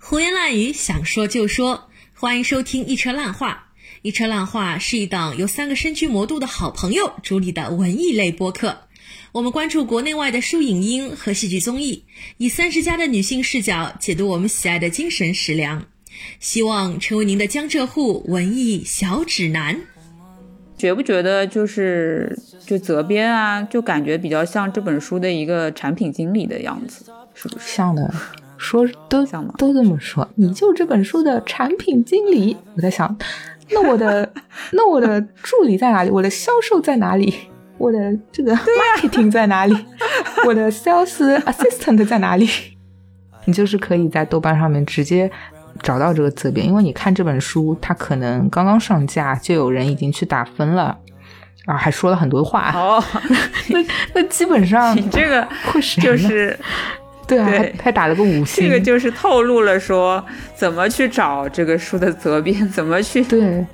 [0.00, 1.88] 胡言乱语，想说就说。
[2.14, 3.68] 欢迎收听《一车烂话》。
[4.02, 8.78] 《一车烂话》是一档由三个身居魔都的好朋友主理的文艺类播客。
[9.32, 12.04] 我们关注国内外的书影音和戏剧综艺，
[12.38, 15.86] 以三十加的女性视角解读我们喜爱的精神食粮，
[16.40, 19.80] 希望成为您的江浙沪文艺小指南。
[20.78, 27.04] 觉不觉得就是就责编啊，就感觉比较像这本书的一个产品经理的样子，
[27.34, 27.76] 是不是？
[27.76, 28.14] 像的，
[28.58, 29.24] 说都？
[29.56, 32.56] 都这么说，你就这本书的产品经理。
[32.76, 33.16] 我在想，
[33.70, 34.30] 那我的
[34.72, 36.10] 那我的助理在哪里？
[36.10, 37.34] 我的销售在哪里？
[37.78, 37.98] 我的
[38.30, 39.76] 这个 marketing 在哪里？
[40.44, 42.48] 我的 sales assistant 在哪里？
[43.46, 45.30] 你就是可以在豆瓣上面直接。
[45.80, 50.98] 找到这个责编，因为你看这本书，它可能刚刚上架，就有人已经去打分了，
[51.66, 52.72] 啊，还说了很多话。
[52.74, 53.00] 哦，
[53.70, 53.78] 那
[54.12, 56.58] 那基本上你这个会就是
[57.28, 60.24] 对啊，还还打了个五星，这个就是透露了说
[60.56, 63.64] 怎么去找这个书的责编，怎么去对。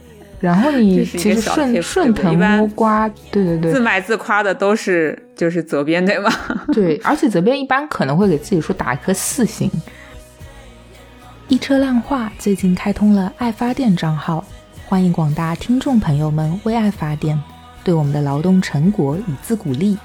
[0.40, 6.30] 然后你其实顺顺藤摸瓜，对对对，自卖自夸的都是就是责编对吗？
[6.74, 9.70] 对，而且责编一般可能会给自己说打一颗四星。
[11.48, 14.44] 一车烂话最近开通了爱发电账号，
[14.84, 17.40] 欢迎广大听众朋友们为爱发电，
[17.82, 19.96] 对我们的劳动成果以资鼓励。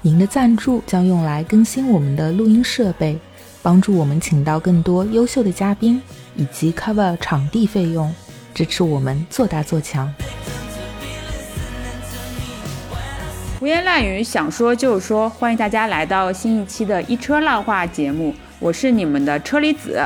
[0.00, 3.18] 您的赞助将用来更新我们的录音设备，
[3.62, 6.00] 帮助我们请到更多优秀的嘉宾，
[6.36, 8.14] 以及 cover 场地费用，
[8.54, 10.12] 支持我们做大做强。
[13.58, 20.00] 胡言乱语，想说就说，欢迎大家来到新一期的一车烂话节目，我是你们的车厘子。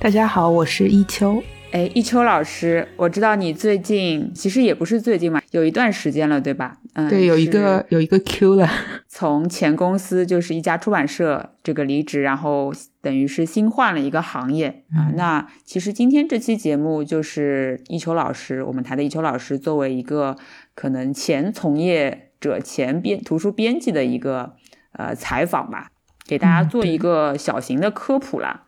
[0.00, 1.40] 大家好，我是一秋。
[1.72, 6.76] 哎，一秋老师，我知道你最近其实也不是最近嘛，有一段时间了，对吧？
[6.92, 8.68] 嗯，对，有一个有一个 Q 了。
[9.08, 15.10] 从前公司就是一家出版社这个离职，然后等于是新换了一个行业啊。
[15.16, 20.36] 那其实今天这期节目就是一秋老师，我们台的一秋老师作为一个
[20.74, 24.56] 可能前从业者、前编图书编辑的一个
[24.92, 25.90] 呃采访吧，
[26.26, 28.64] 给大家做一个小型的科普啦。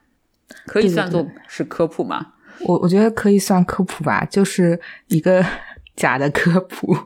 [0.66, 2.28] 可以算作是科普吗？
[2.60, 4.78] 我我觉得可以算科普吧，就是
[5.08, 5.44] 一个
[5.96, 6.96] 假的科普，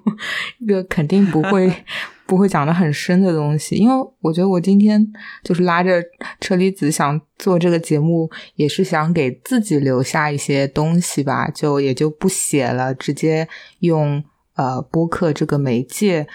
[0.59, 1.71] 一个肯定不会
[2.27, 3.77] 不会讲的很深的东西。
[3.77, 5.07] 因为我觉得我今天
[5.43, 6.03] 就是拉着
[6.41, 13.49] 车厘子想做这个节目，也是想给自己留下一些东西吧，就也就不写了，直接
[13.81, 14.23] 用
[14.55, 16.27] 呃播客这个媒介，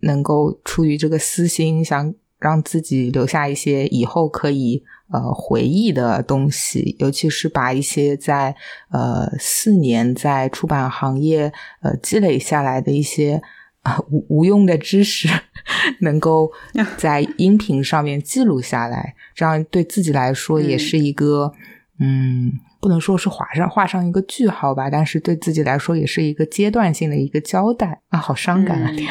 [0.00, 4.82] 能够出于这个私心，想让自己留下一些以后可以。
[5.08, 8.56] 呃，回忆的东西，尤其是把一些在
[8.90, 13.40] 呃四年在出版行业呃积累下来的一些
[13.82, 15.28] 啊无无用的知识，
[16.02, 16.50] 能够
[16.98, 21.52] 在音频上面记录下来，这样对自己来说也是一个
[22.00, 28.90] 嗯，不能说是画上画上一个句号吧，但是对自己来说也是一个阶段性的一个交代啊，好伤感啊！
[28.90, 29.08] 天。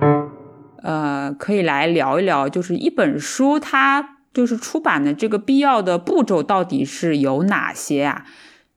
[0.82, 8.24] 呃，可以来聊一聊，就是一本书它就是出版的这个必要的步骤到底是有哪些啊？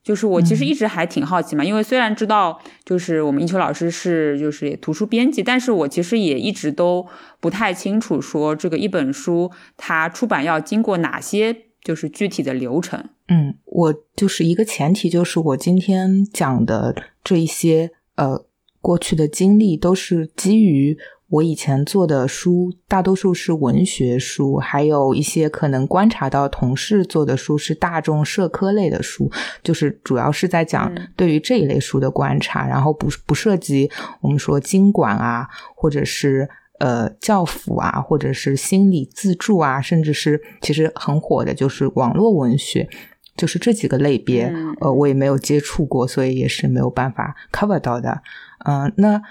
[0.04, 7.08] 就是我其实一直还挺好奇嘛，因为虽然知道就是我们一秋老师是就是图书编辑，但是我其实也一直都
[7.40, 13.04] 不太清楚说这个一本书它出版要经过哪些就是具体的流程。
[13.30, 18.46] 嗯，我就是一个前提，就是我今天讲的这一些呃
[18.80, 20.96] 过去的经历都是基于。
[21.36, 29.30] 我以前做的书大多数是文学书，还有一些可能观察到同事做的书是大众社科类的书，
[29.62, 33.90] 就是主要是在讲对于这一类书的观察，然后不不涉及
[34.22, 36.48] 我们说经管啊，或者是
[36.80, 42.88] 呃教辅啊，或者是心理自助啊，甚至是其实很火的就是网络文学，
[43.36, 48.22] 就是这几个类别，呃，我也没有接触过，所以也是没有办法 cover 到的，
[48.66, 49.22] 嗯，那。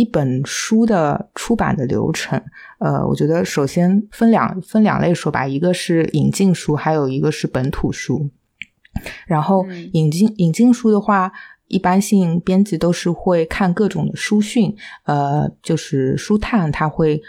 [0.00, 2.42] 一本书的出版的流程，
[2.78, 8.30] 呃，我觉得首先分两分两类说吧，一个是引进书，还有一个是本土书。
[9.26, 11.30] 然后引进引进书的话，
[11.66, 14.74] 一般性编辑都是会看各种的书讯，
[15.04, 17.20] 呃，就是书探，他会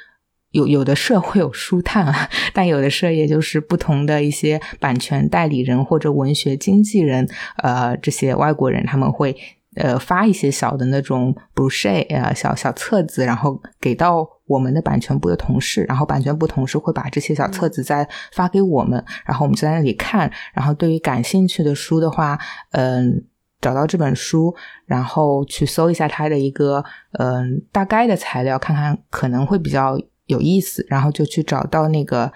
[0.51, 7.27] 有有的社会有书探啊，但有的社也就是不同的一些版权代理人或者文学经纪人，
[7.57, 9.35] 呃，这些外国人他们会。
[9.75, 22.37] 呃，发一些小的那种 brochure 啊，小小册子，然后给到我们的版权部的同事，然后版权部同事会把这些小册子再发给我们，然后我们就在那里看，然后对于感兴趣的书的话，
[22.71, 23.23] 嗯，
[23.61, 24.53] 找到这本书，
[24.85, 26.83] 然后去搜一下它的一个
[27.19, 32.31] 嗯大概的材料，看看可能会比较有意思，然后就去找到那个。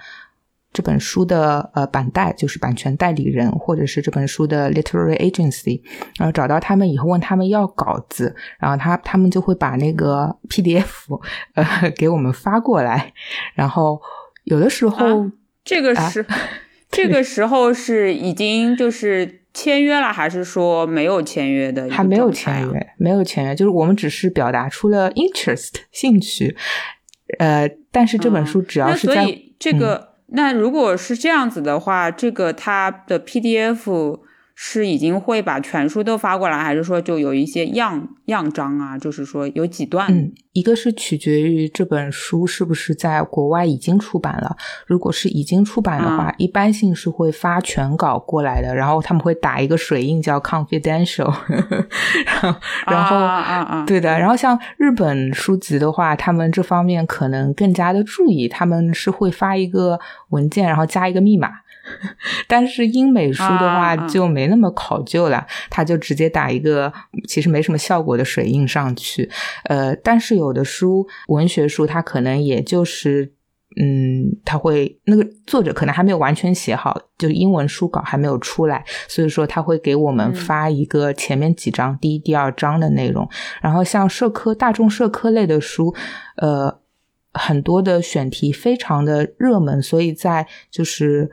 [0.76, 5.80] 这本书的呃版代，就是版权代理人，或者是这本书的 literary agency，
[6.18, 10.84] 然后找到他们以后问他们要稿子，然后他他们就会把那个 PDF
[11.54, 13.10] 呃给我们发过来，
[13.54, 13.98] 然后
[14.44, 15.30] 有的时候
[15.64, 16.26] 这个是
[16.92, 21.88] 这个时候是已经就是签约了，还是说没有签约的？
[21.88, 26.54] 还没有签约，没有签约，就是我们只是表达出了 interest 兴趣，
[27.38, 29.26] 呃，但是这本书只要是在
[29.58, 30.15] 这个。
[30.28, 34.25] 那如果是这样子的话，这个它的 PDF。
[34.58, 38.96] 是已经会把全书都发过来，还是说就有一些样样章啊？
[38.96, 40.10] 就是说有几段？
[40.10, 44.56] 嗯，一个是取决于这本书是不是在国外已经出版了。
[44.86, 51.30] 如果是已经出版的话，一般性是会发全稿过来的，然后他们会打一个水印叫 confidential。
[52.88, 54.18] 然后，啊啊，对的。
[54.18, 60.00] 然后像日本书籍的话，他们这方面可能更加的注意，他们是会发一个
[60.30, 61.50] 文件，然后加一个密码。
[62.48, 66.92] 但是英美书的话就没那么考究了，他就直接打一个
[67.28, 69.30] 其实没什么效果的水印上去。
[69.64, 73.32] 呃，但是有的书，文学书，它可能也就是，
[73.80, 83.28] 嗯，他会那个作者可能还没有完全写好，就英文书稿还没有出来，所以说他会给我们发一个前面几章第一、第二章的内容。
[83.62, 85.94] 然后像社科、大众社科类的书，
[86.36, 86.80] 呃，
[87.32, 91.30] 很多的选题非常的热门，所以在就是。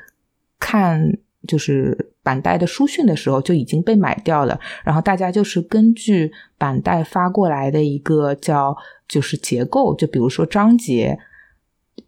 [0.64, 1.12] 看
[1.46, 8.74] 就是板带的书讯的时候就已经被买掉了，然后大家就是根据板带发过来的一个叫
[9.10, 11.20] 就是结构，就比如说章节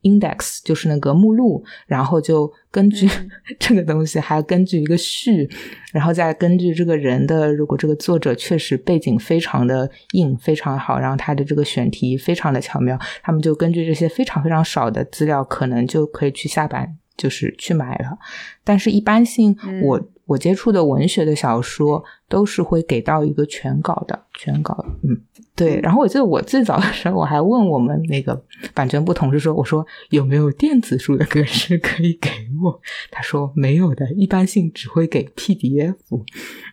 [0.03, 3.09] index 就是那个目录，然后就根据
[3.59, 5.49] 这个东西，还要根据一个序，
[5.91, 16.97] 然后再根据这个人的，如果这个作者确实背景非常的硬，非常好，然后他的这个选题非常的巧妙，他们就根据这些非常非常少的资料，可能就可以去下版。
[17.17, 18.17] 就是去买了，
[18.63, 25.21] 但是一般性，我我接触的文学的小说都是会给到一个全稿的全稿，嗯，
[25.55, 25.79] 对。
[25.81, 32.29] 然后我记得我最早的时候，我还问我们那个版权部同事说：“我说有没有电子书的格式可以给
[32.63, 32.81] 我？”
[33.11, 35.95] 他说没有的，一般性只会给 PDF。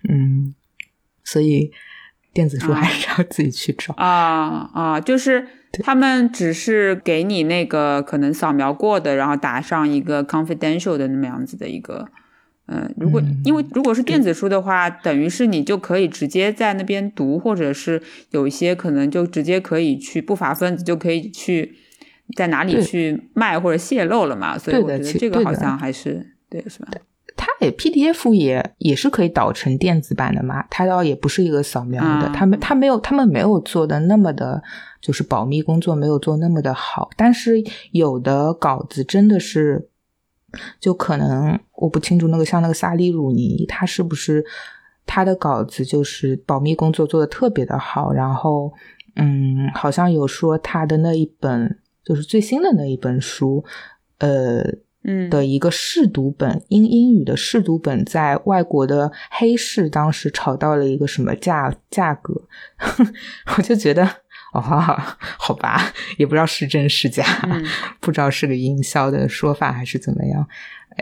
[0.08, 0.54] 嗯，
[1.22, 1.70] 所以
[2.32, 5.46] 电子书还是要自己去找啊啊，就是。
[5.82, 12.08] 他们只是给你那个可能扫描过的，然后打上一个 confidential 的那么样子的一个，
[12.66, 21.76] 嗯，如果因为如果是电子书的话，等于是你就可以直接在那边读，或者是有一些可能就直接可以去不法分子就可以去
[22.36, 26.88] 在哪里去卖或者泄露了嘛，所以我觉得这个好像还是对，是吧？
[27.44, 34.62] 它也 PDF 也也是可以导成电子版的嘛，它倒也不是一个扫描的，他们他没有他们没有做的那么的，
[35.00, 37.56] 就是保密工作没有做那么的好，但是
[37.90, 39.88] 有的稿子真的是，
[40.78, 44.44] 就可能我不清楚那个像那个萨利鲁尼，他是不是
[45.04, 48.72] 他的稿子就是保密工作做的特别的好，然后
[49.16, 53.64] 嗯，好像有说他的那一本就是最新的那一本书，
[54.18, 54.62] 呃。
[55.04, 62.42] 嗯的一个试读本，英英语的试读本，在外国的黑市当时炒到了一个什么价价格，
[63.56, 64.04] 我就觉得
[64.52, 67.24] 哦，好吧，也不知道是真是假，
[68.00, 70.46] 不知道是个营销的说法还是怎么样。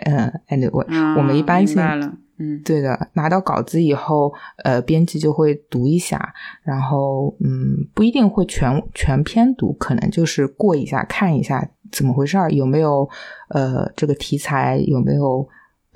[0.06, 1.76] 嗯，anyway，我们一般性。
[2.42, 4.32] 嗯，对的，拿到稿子以后，
[4.64, 6.32] 呃，编辑就会读一下，
[6.62, 13.06] 然后，嗯，不一定会全全篇读，可能就是过一下，看一下怎么回事儿，有没有，
[13.50, 15.46] 呃，这个题材有没有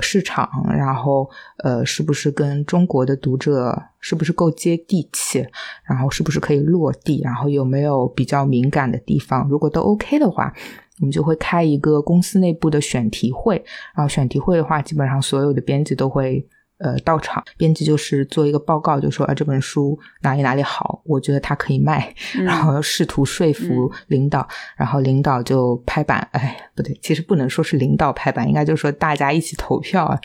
[0.01, 0.47] 市场，
[0.77, 1.31] 然后，
[1.63, 5.47] 呃，是不是跟中国的读者是不是够接地气，
[5.85, 10.53] 然后是不是可以落地，然后有没有比较敏感的地方，如果都 OK 的话。
[11.01, 13.57] 我们就会开一个公司内部的选题会，
[13.97, 16.47] 然后选题会的话，基本上所有的编辑都会
[16.79, 17.43] 呃到场。
[17.57, 24.47] 编辑就是做一个报告，就说啊这本书哪里哪里好，我觉得它可以卖，然后试图说服领导，
[24.77, 26.21] 然后领导就拍板。
[26.31, 30.21] 哎，不对，其实不能说是领导拍板，应该就是说大家一起投票啊。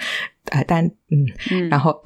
[0.52, 2.00] 哎，但嗯，然后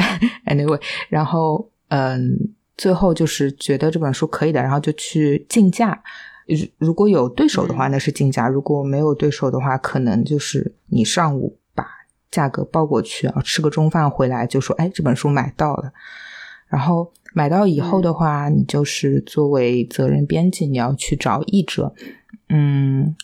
[0.46, 2.32] anyway，然后嗯，
[2.78, 6.02] 最后就是觉得这本书可以的，然后就去竞价。
[6.48, 11.88] 如如果有对手的话，那是竞价；如果没有对手的话，可能就是你上午把
[12.30, 15.94] 价格报过去啊，吃个中饭回来就说：“哎，这本书买到了。”
[16.68, 21.94] 然后买到以后的话，你就是作为责任编辑，你要去找译者。
[22.50, 23.16] 嗯，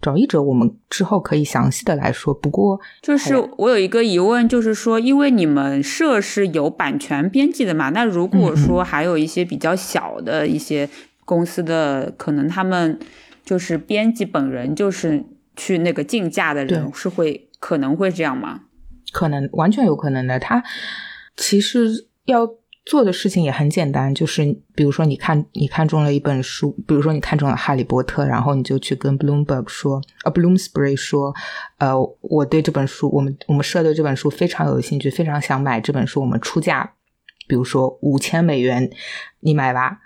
[0.00, 2.32] 找译者我们之后可以详细的来说。
[2.32, 10.88] 不过，就是我有一个疑问，就是说，因为你们社是有版权编辑的嘛，那如果说还有一些比较小的一些。
[11.28, 12.98] 公司的可能他们
[13.44, 15.22] 就是编辑本人就是
[15.56, 18.62] 去那个竞价的人是会可能会这样吗？
[19.12, 20.38] 可能完全有可能的。
[20.38, 20.64] 他
[21.36, 22.48] 其实要
[22.86, 24.42] 做的事情也很简单，就是
[24.74, 31.34] 比如说你看你看中了一本书，比如说你看中了《哈利波特》，然后你就去跟 Bloomberg 说，呃，Bloomsbury 说，
[31.76, 36.94] 呃，我对这本书，我们我们社对这本书非常有兴趣，非常想买这本书，我们出价。
[37.48, 38.88] 比如说五千美元，
[39.40, 39.98] 你买吧。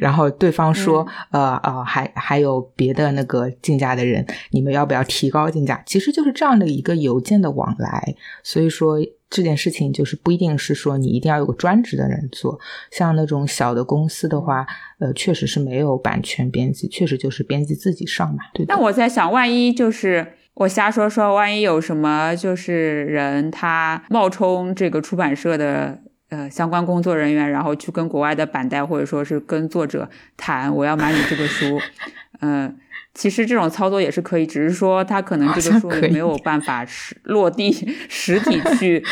[0.00, 5.80] 然后对方说，呃呃，还还有别的那个竞价的人，你们要不要提高竞价？
[5.86, 8.14] 其实就是这样的一个邮件的往来。
[8.42, 8.98] 所以说
[9.30, 12.58] 这件事情就是不一定是说你一定要有个专职的人做。
[12.90, 14.66] 像那种小的公司的话，
[14.98, 18.44] 呃，确实是没有版权编辑，确实就是编辑自己上嘛。
[18.52, 18.66] 对。
[18.66, 26.00] 那我在想，万一就是我瞎说说，万一有什么就是人他冒充这个出版社的。
[26.34, 31.80] 呃，相关工作人员，然后去跟国外的版代或者说是跟作者谈，我要买你这个书。
[32.42, 32.76] 嗯，
[33.14, 37.70] 其实这种操作也是可以，只是说他可能这个书没有办法实落地
[38.08, 39.04] 实体去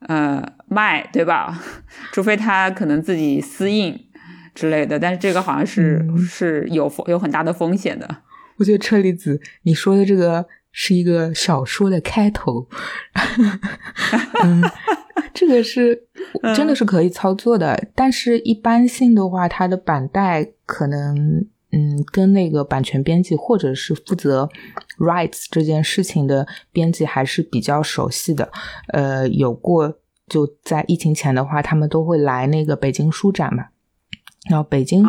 [0.00, 1.62] 呃卖，对吧？
[2.12, 3.96] 除非他可能自己私印
[4.52, 8.22] 之类的，但是这个好像是是有有很大的风险的。
[8.56, 12.68] 我觉得车厘子你说的这个是一个小说的开头。
[14.42, 14.62] 嗯。
[15.32, 16.06] 这个是
[16.54, 24.48] 真的是可以操作的，但是一般性的话，它的版带可能嗯，跟那个版权编辑或者是负责
[24.98, 28.50] rights 这件事情的编辑还是比较熟悉的。
[28.92, 33.66] 呃，有过就在疫情前的话，他们都会来那个北京书展嘛，
[34.50, 35.04] 然后北京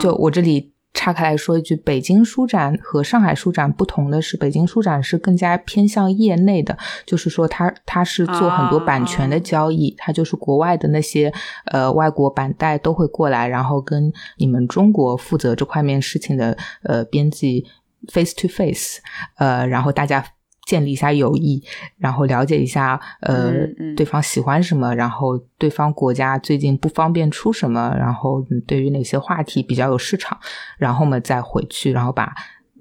[0.00, 0.73] 就我这里。
[0.94, 11.30] 岔开来说一句，北京书展和上海书展不同的是，北京书展是更加偏向业内的，就是说它它是做很多版权的交易，它就是国外的那些
[11.66, 17.66] 呃外国版代都会过来，然后跟你们中国负责这块面事情的呃编辑
[18.08, 19.00] face to face，
[19.36, 20.24] 呃，然后大家。
[20.66, 21.62] 建立一下友谊，
[21.98, 23.52] 然后了解一下，呃，
[23.94, 30.38] 对方喜欢什么，然后对方国家最近不方便出什么，然后对于哪些话题比较有市场，
[30.78, 32.32] 然后我们再回去，然后把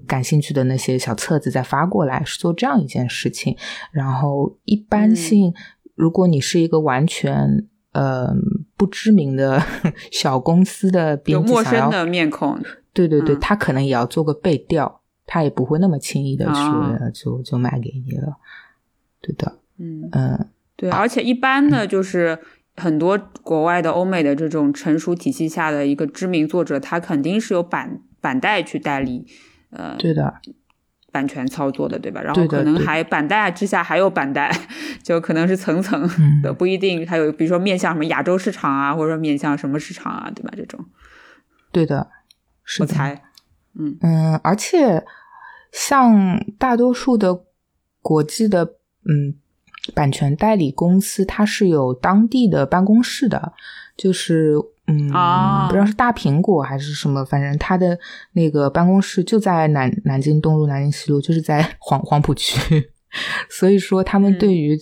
[0.08, 3.56] 感兴趣的那些小册子再发过来，是做这样一件事情。
[3.92, 5.54] 然后一般性，
[5.96, 8.34] 如果你是一个完全呃
[8.76, 9.62] 不知名的
[10.12, 12.60] 小公司的编辑，陌生的面孔，
[12.94, 15.02] 对对对，他可能也要做个背调。
[15.26, 16.52] 他也不会那么轻易的去
[17.14, 18.38] 就就卖给你了，
[19.22, 20.10] 对的，嗯。
[20.12, 22.40] 嗯，对，而且一般的就是
[22.76, 29.26] 很多国外的欧美的这种成熟体系下的一个知名作者，他肯定是有版版代去代理，
[29.70, 30.34] 呃，对的，
[31.12, 32.22] 版权操作的，对吧？
[32.22, 34.52] 然后可能还版代之下还有版代，
[35.04, 36.10] 就可能是层层
[36.42, 40.52] 的，不一定还有，比如说面向什么亚洲市场啊，或者说面向什么市场啊，对吧？
[40.58, 40.84] 这种，
[41.72, 42.10] 对的，
[42.80, 43.22] 我猜。
[43.78, 43.98] 嗯。
[44.02, 45.06] 嗯，而且
[45.72, 47.44] 像大多数的
[48.02, 48.64] 国际的
[49.08, 49.36] 嗯
[49.94, 53.54] 版权代理公司，它是有当地的办公室的，
[53.98, 54.56] 就是
[54.88, 55.08] 嗯，
[55.68, 58.00] 不知道是大苹果还是什么，反正它的
[58.34, 62.92] 那个办公室就在南南京东路、南京西路，就是在 黄黄浦区，
[63.50, 64.80] 所以说他们对于。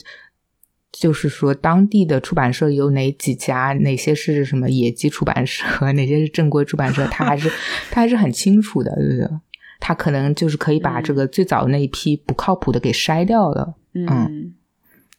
[0.92, 3.74] 就是说，当地的出版社有哪几家？
[3.82, 5.64] 哪些是什么野鸡出版社？
[5.94, 7.08] 哪些是正规出版社？
[7.08, 7.50] 他还是
[7.90, 9.40] 他还是很清楚的，对不对？
[9.80, 13.74] 他可能就是可以把这个最早的那一批不靠谱的给筛掉了。
[13.94, 14.54] 嗯，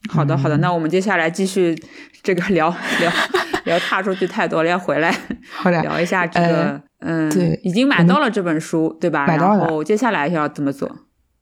[0.09, 0.57] 好的，好的。
[0.59, 1.76] 那我们接下来继续
[2.23, 2.69] 这个聊
[3.00, 3.12] 聊
[3.64, 5.11] 聊，踏出去太多了，要回来
[5.50, 6.81] 好的聊一下这个。
[7.00, 9.26] 嗯，对，已经买到了这本书，对吧？
[9.26, 9.59] 买到了。
[9.59, 10.88] 然后接下来要怎么做？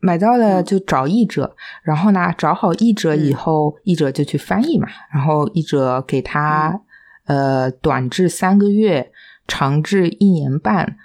[0.03, 4.89] 买到了就找译者，然后呢，找好译者以后，译者就去翻译嘛。
[5.13, 6.81] 然后译者给他，
[7.27, 9.13] 呃，短至三个月，
[9.47, 10.97] 长至一年半，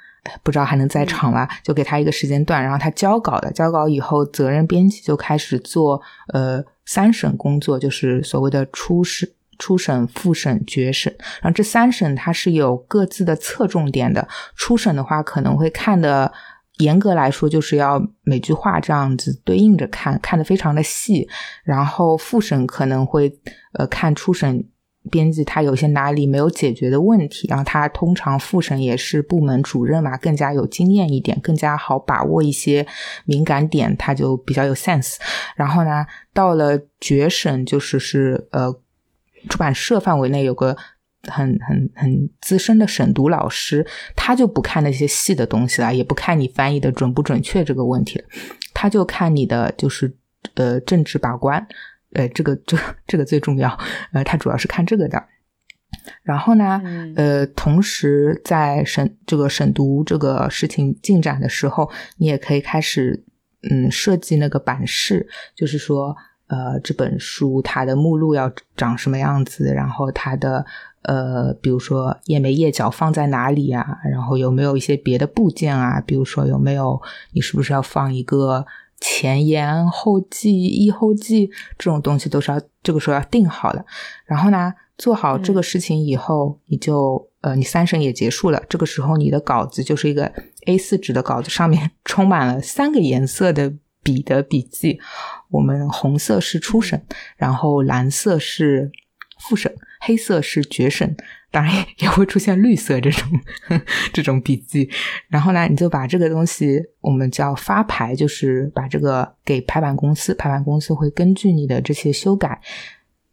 [0.44, 1.48] 不知道还能再长吧？
[1.62, 6.02] 就给他一个时间段，然后他交稿的，交稿以后，责任编辑就开始做
[6.34, 11.14] 呃三审工作，就是所谓的初审、初审、复审、决审。
[11.42, 14.26] 然后这三审它是有各自的侧重点的。
[14.56, 16.32] 初审的话，可能会看的。
[16.80, 21.28] 严格来说，就是要每句话这样子对应着看，看得非常的细。
[21.64, 23.34] 然后复审可能会
[23.74, 24.68] 呃看初审
[25.10, 32.86] 编辑他有些哪里没有解决的问题，然后他通常复审也是部门主任嘛，更加有经验一点，更加好把握一些
[33.26, 35.16] 敏感点，他就比较有 sense。
[35.56, 38.74] 然后呢，到了决审，就是是呃
[39.48, 40.76] 出版社范围内有个。
[41.32, 48.26] 很很很资深的审读老师，他就不看那些细的东西了，也不看你翻译的准不准确这个问题了，
[48.74, 50.16] 他就看你的就是
[50.56, 51.68] 呃政治把关，
[52.14, 52.78] 呃这个这
[53.08, 53.78] 这个最重要，
[54.14, 55.24] 呃他主要是看这个的。
[56.24, 56.82] 然后呢，
[57.16, 63.24] 呃同时在审这个审读这个事情进展的时候，你也可以开始
[63.72, 66.16] 嗯设计那个版式，就是说
[66.48, 70.66] 呃这本书它的目录要长什么样子，然后它的
[71.08, 78.66] 呃比如说页眉页脚放在哪里啊，然后有没有一些别的部件啊，比如说有没有你是不是要放一个。
[79.02, 81.48] 前言后记、译后记
[81.78, 83.86] 这种东西都是要这个时候要定好的。
[84.26, 88.64] 然后呢，做好这个事情以后，你就呃，你三审也结束了。
[88.70, 90.32] 这个时候，你的稿子就是一个
[90.66, 93.72] A 四纸的稿子，上面 充满了三个颜色的
[94.02, 94.98] 笔的笔记。
[95.52, 98.90] 我们红色是初审，然后蓝色是
[99.42, 101.16] 复审，黑色是决审。
[101.52, 103.30] 当然也会出现绿色这种
[104.12, 104.90] 这种笔记，
[105.30, 112.60] 然后呢，你就把这个东西我们叫发牌，就是把这个给排版公司，排版公司会根据你的这些修改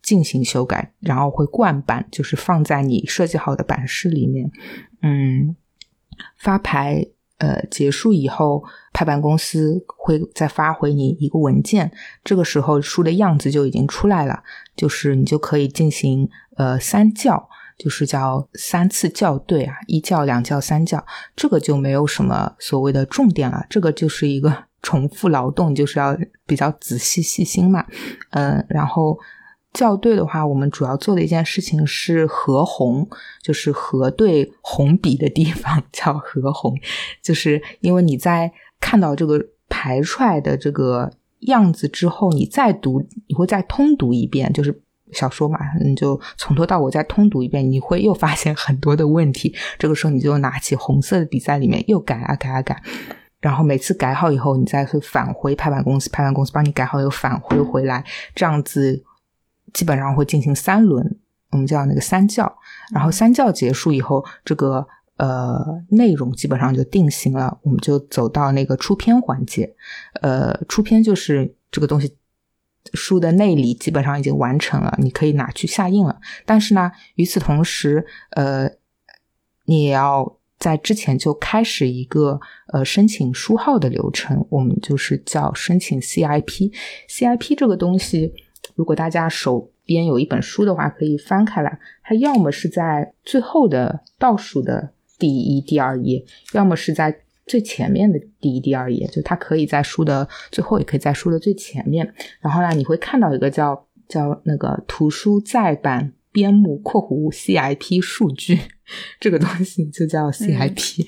[0.03, 4.49] 进行修改，然后会灌版，就是放在你设计好的版式里面。
[5.03, 5.57] 嗯，
[6.39, 7.05] 发牌
[7.39, 8.63] 呃结束以后，
[8.93, 11.91] 排版公司会再发回你一个文件，
[12.23, 14.45] 这个时候书的样子就已经出来了，
[14.77, 17.49] 就是你就可以进行呃三校。
[17.79, 21.05] 就是叫三次校对啊，一校、两校、三校，
[21.35, 23.67] 这个就没有什么所谓的重点了。
[23.69, 26.17] 这个就是一个 重复劳动，就是要
[26.47, 27.85] 比较仔细细心嘛。
[28.31, 29.19] 嗯，然后
[29.75, 33.09] 校对的话，我们主要做的一件事情是核红，
[33.43, 36.79] 就是核对红笔的地方叫核红，
[37.21, 44.83] 就是因为你在看到这个排出来的这个样子之后，你再读，你会再通读一遍，就是。
[45.13, 49.55] 小说嘛，你就从头到尾再通读一遍，你会又发现很多的问题。
[49.79, 52.83] 这个时候，你就拿起红色的笔在里面又改啊改啊改，
[53.41, 58.05] 然后每次改好以后，你再会返回排版公司，排版公司帮你改好又返回回来，
[58.35, 59.03] 这样子
[59.73, 61.19] 基本上会进行三轮，
[61.51, 62.53] 我们叫那个三教。
[62.93, 69.75] 然后三教结束以后，这个呃内容基本上就定型了，我们就走到那个出片环节。
[70.21, 72.17] 呃，出片就是这个东西。
[72.93, 76.21] 书的内里基本上已经完成了，你可以拿去下印了。
[76.45, 78.71] 但是呢，与此同时，呃，
[79.65, 82.41] 你也要在之前就开始一个
[82.73, 86.73] 呃申请书号的流程，我们就是叫申请 CIP。
[87.09, 88.33] CIP 这个东西，
[88.75, 97.22] 如果大家手边有一本书的话，可以翻开来，它要么是在最后的倒数的第一、第二页，要么是在。
[97.47, 102.15] 最前面的第一、第二页，就它可以在书的最后，也可以在书的最前面。
[102.41, 108.59] 然后呢，你会看到一个叫叫那个图书再版编目（括弧 CIP 数据）
[109.21, 111.07] 这个东西，就叫 CIP。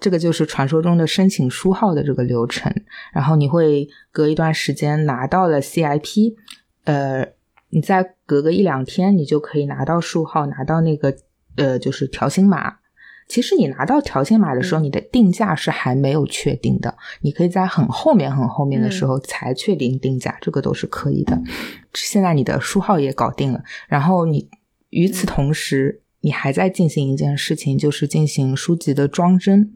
[0.00, 2.72] 这个就是传说中的申请书号的这个流程。
[3.12, 6.34] 然后你会隔一段时间拿到了 CIP，
[6.84, 7.28] 呃，
[7.70, 11.14] 你再隔个一两天，你就可以拿到书号，拿到那个
[11.56, 12.78] 呃，就是条形码。
[13.26, 21.40] 其实你拿到条形码的时候，你的定价是还没有确定的，你可以在很后面、很后面的时候才确定定价，这个都是可以的。
[21.94, 24.48] 现在你的书号也搞定了，然后你
[24.90, 29.72] 与此同时，你还在进行一件事情，就是进行书籍的装帧。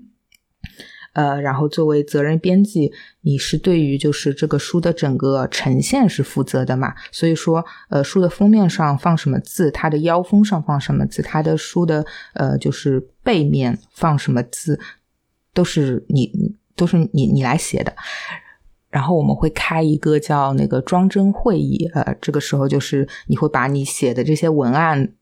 [1.19, 6.95] 呃，然后作为责任编辑，你是对于就是这个书的整个呈现是负责的嘛？
[7.11, 14.79] 所以说，呃，书的封面上放什么字，它的腰封上放什么字，它的书的呃就是背面放什么字，
[15.53, 16.31] 都是你
[16.77, 17.93] 都是你你来写的。
[18.89, 25.15] 然后我们会开一个叫那个装帧会议，呃，这个时候就是你会把你写的这些文案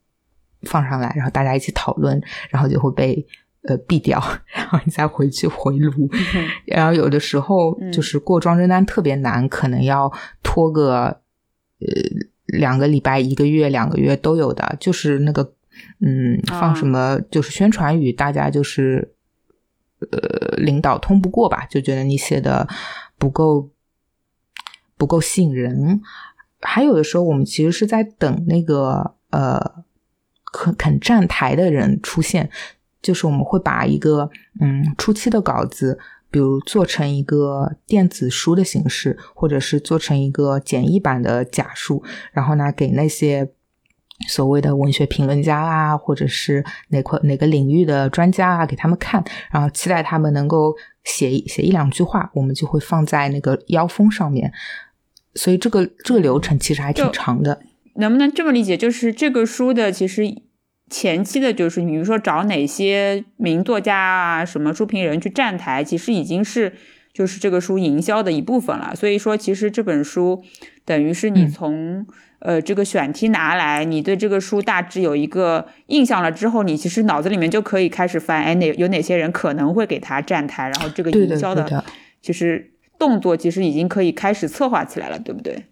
[0.64, 3.26] 放上来，然后大家一起讨论，然后就会被。
[3.66, 4.22] 呃，毙掉，
[4.54, 6.08] 然后你再回去回炉，
[6.64, 11.06] 然后有的时候就是过装帧单特别难，可能要拖个
[11.80, 11.86] 呃
[12.46, 14.76] 两个礼拜、一个月、两个月都有的。
[14.78, 15.52] 就是那个
[16.00, 19.12] 嗯，放什么就是宣传语，大家就是
[20.12, 22.68] 呃领导通不过吧，就觉得你写的
[23.18, 23.68] 不够
[24.96, 26.00] 不够吸引人。
[26.60, 29.84] 还有的时候，我们其实是在等那个呃
[30.52, 32.48] 肯肯站台的人出现。
[33.06, 34.28] 就是我们会把一个
[34.60, 35.96] 嗯初期的稿子，
[36.28, 43.48] 比如做成一个电子书的形式，或者是做成一个简易版的假书，然后呢给那些
[44.26, 54.52] 所谓的文学评论家啊，或者是哪块哪个领域的专家啊，给他们看，然后期待他们能够写写一两句话，我们就会放在那个腰封上面。
[55.36, 57.60] 所以这个这个流程其实还挺长的。
[57.98, 58.76] 能不能这么理解？
[58.76, 60.42] 就是这个书的其实。
[60.88, 66.72] 前期的就是，比如说找哪些名作家啊，什么书评人去站台，其实已经是
[67.12, 68.94] 就是这个书营销的一部分了。
[68.94, 70.42] 所以说，其实这本书
[70.84, 72.06] 等于是你从
[72.38, 81.84] 呃这个选题拿来，你对这个书大致有一个印象了之后，你其实脑子里面就可以开始翻，哎哪有哪些人可能会给他站台，然后这个营销的，
[82.22, 85.66] 其实动作其实已经可以开始策划起来了，对不对？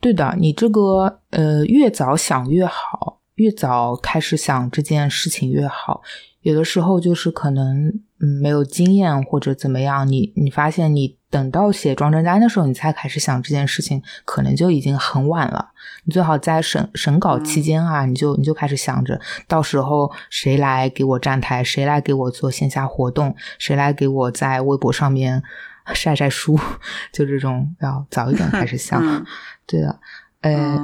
[0.00, 6.02] 对的，你这个呃越早想越好，越早开始想这件事情越好。
[6.42, 7.88] 有的时候就是可能
[8.20, 15.70] 嗯没有经验或者怎么样，你你发现你等到写装帧单的时候，你才开始想这件事情，可能就已经很晚了。
[16.04, 25.42] 你最好在审审稿期间啊，你就你就开始想着，到时候谁来给我站台，谁来给我做线下活动，谁来给我在微博上面
[25.94, 26.58] 晒晒书，
[27.12, 29.26] 就这种要早一点开始想。
[29.66, 30.00] 对的，
[30.40, 30.78] 呃，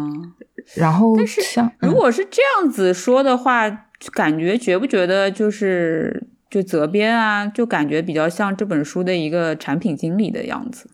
[0.77, 3.81] 然后但是像如果是这样子说的话。
[4.13, 10.91] 感觉觉不觉得就是就责编啊，就感觉比较像这本书的一个产品经理的样子，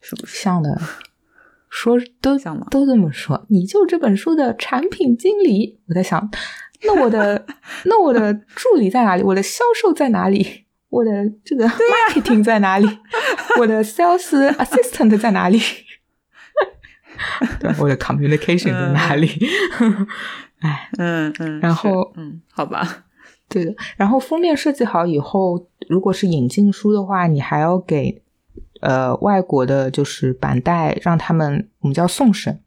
[0.00, 0.76] 是不是像的？
[1.68, 2.66] 说都像吗？
[2.68, 5.78] 都这么说，你就这本书的产品经理。
[5.86, 6.28] 我在想，
[6.82, 7.46] 那我的
[7.86, 9.22] 那我的助理在哪里？
[9.22, 10.64] 我的销售在哪里？
[10.88, 11.10] 我的
[11.44, 12.88] 这个 marketing 在哪里？
[13.60, 15.60] 我的 sales assistant 在哪里？
[17.60, 19.28] 对，我的 communication 在哪里？
[20.60, 23.04] 哎，嗯嗯，然后嗯，好吧，
[23.48, 23.74] 对的。
[23.96, 28.22] 然后封面设计好以后，如果是引进书的话，你还要给
[28.80, 32.60] 呃外国的，就是版代，让他们我们叫送审，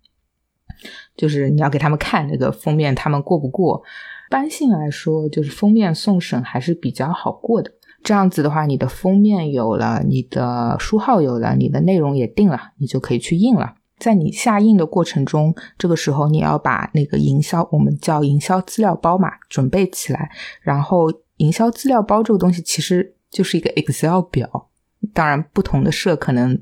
[1.16, 3.84] 就是你要给他们看那个封面，他们过不过？
[4.30, 7.72] 一般性来说，就是封面送审还是比较好过的。
[8.04, 13.76] 这样子的话，你的封面有了，你的书号有了，你的内容也定了，你就可以去印了。
[14.04, 20.30] 在你下印的过程中，这个时候你要把那个营销，我们叫营销资料包嘛，准备起来。
[20.62, 24.68] 然后，营销资料包这个东西其实就是一个 Excel 表，
[25.14, 26.62] 当然不同的社可能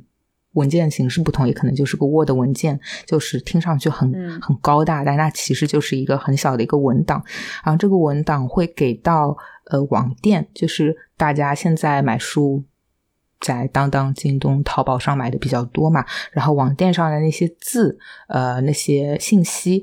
[0.54, 7.24] 文件形式不同，也可能就是个 Word 文件，就是听上去很很高大，但那其实就是一个很小的一个文档。
[7.66, 9.36] 然后这个文档会给到
[9.72, 12.64] 呃网店，就是大家现在买书。
[13.42, 19.82] 在当当、京东、淘宝上买的比较多嘛，然后网店上的那些字，呃，那些信息，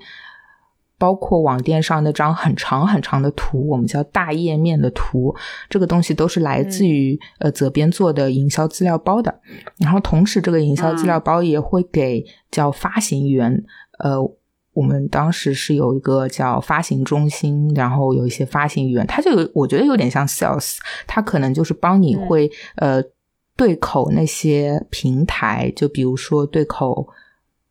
[0.97, 5.35] 包括网店上那张很长很长的图，我们叫大页面的图，
[5.69, 9.41] 这个东西都是来自于呃责编做的营销资料包的。
[9.79, 13.65] 然后同时，这个营销资料包也会给叫发行员，
[13.99, 14.17] 呃，
[14.73, 20.77] 我们当时是有一个叫发行中心，然后有一些发行员，他就有我觉得有点像 sales，
[21.09, 23.03] 他可能就是帮你会呃。
[23.59, 27.09] 对口那些平台，就比如说对口，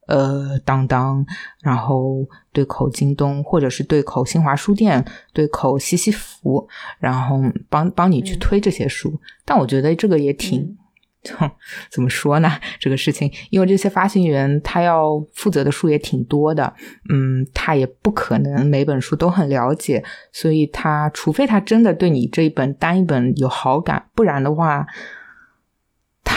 [0.08, 1.26] 呃，当当，
[1.62, 6.68] 然后对口京东，或者是对口新华书店，对口西西弗，
[7.00, 9.18] 然后帮帮你去推这些书。
[9.46, 10.78] 但我觉得这个也挺，
[11.90, 12.52] 怎么说呢？
[12.82, 16.74] 这个事情，因为这些发行员他要负责的书也挺多的，
[17.10, 24.86] 嗯，他也不可能每本书都很了解，所以他除非他真的对你这一本单一本有好感，不然的话。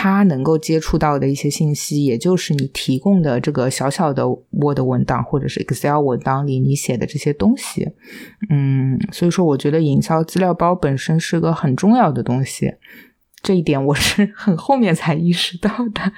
[0.03, 7.87] 他能够接触到的一些信息，也就是你提供的这个小小的 Word 文档或者是 Excel 文档里你写的这些东西。
[8.49, 12.77] 嗯，所以说我觉得营销资料包本身是个很重要的东西，
[13.43, 16.13] 这一点我是 很后面才意识到的。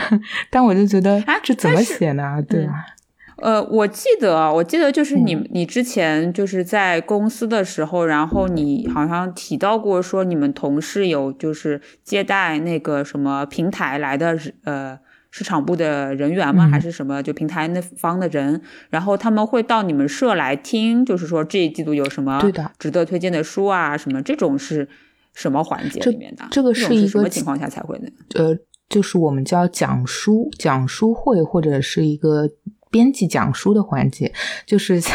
[0.48, 2.42] 但我就觉得，啊，这怎么写呢？
[2.48, 2.95] 对吧？
[3.42, 14.98] 呃，我记得，我记得就是你，你之前就是在公司的时候，然后你好像提到过说你们同事有就是接待那个什么平台来的呃
[15.30, 16.66] 市场部的人员吗？
[16.66, 18.58] 还是什么就平台那方的人？
[18.88, 22.40] 然后他们会到你们社来听，就是说这一季度有什么
[22.78, 24.88] 值得推荐的书啊，什么这种是
[25.34, 26.46] 什么环节里面的？
[26.50, 28.10] 这个是一个什么情况下才会的？
[28.36, 28.56] 呃，
[28.88, 32.48] 就是我们叫讲书讲书会或者是一个。
[32.96, 34.32] 编辑讲书的环节，
[34.64, 35.14] 就是像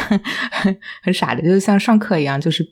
[1.02, 2.64] 很傻的，就是像上课一样，就是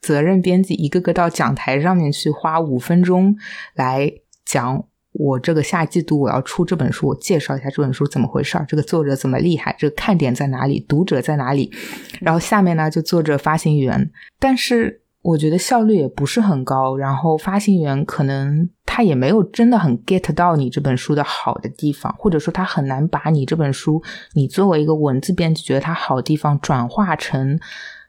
[0.00, 3.36] 责任编辑一个个到讲台上面去，花五分钟
[3.74, 4.08] 来
[4.44, 11.72] 讲我这个下季度我要出这本书，我介绍一下这本书怎么回事儿，这个作者怎么厉害，这个看点在哪里，读者在哪里，
[12.20, 15.01] 然后下面呢就坐着发行员，但是。
[15.22, 24.02] 我觉得效率也不是很高，然后发行员可能他也没有真的很 get 到你这本书的好的地方，或者说他很难把你这本书，
[24.34, 27.56] 你作为一个文字编辑觉得它好的地方转化成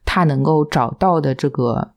[0.03, 1.91] 他能够找到的这个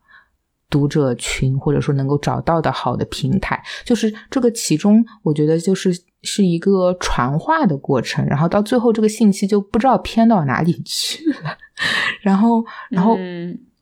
[0.68, 11.57] 读者群，或者说能够找到的好的平台，就是这个其中，我觉得就是是一个传话的过程，然后到最后这个信息就不知道偏到哪里去了，
[12.20, 13.16] 然后，然后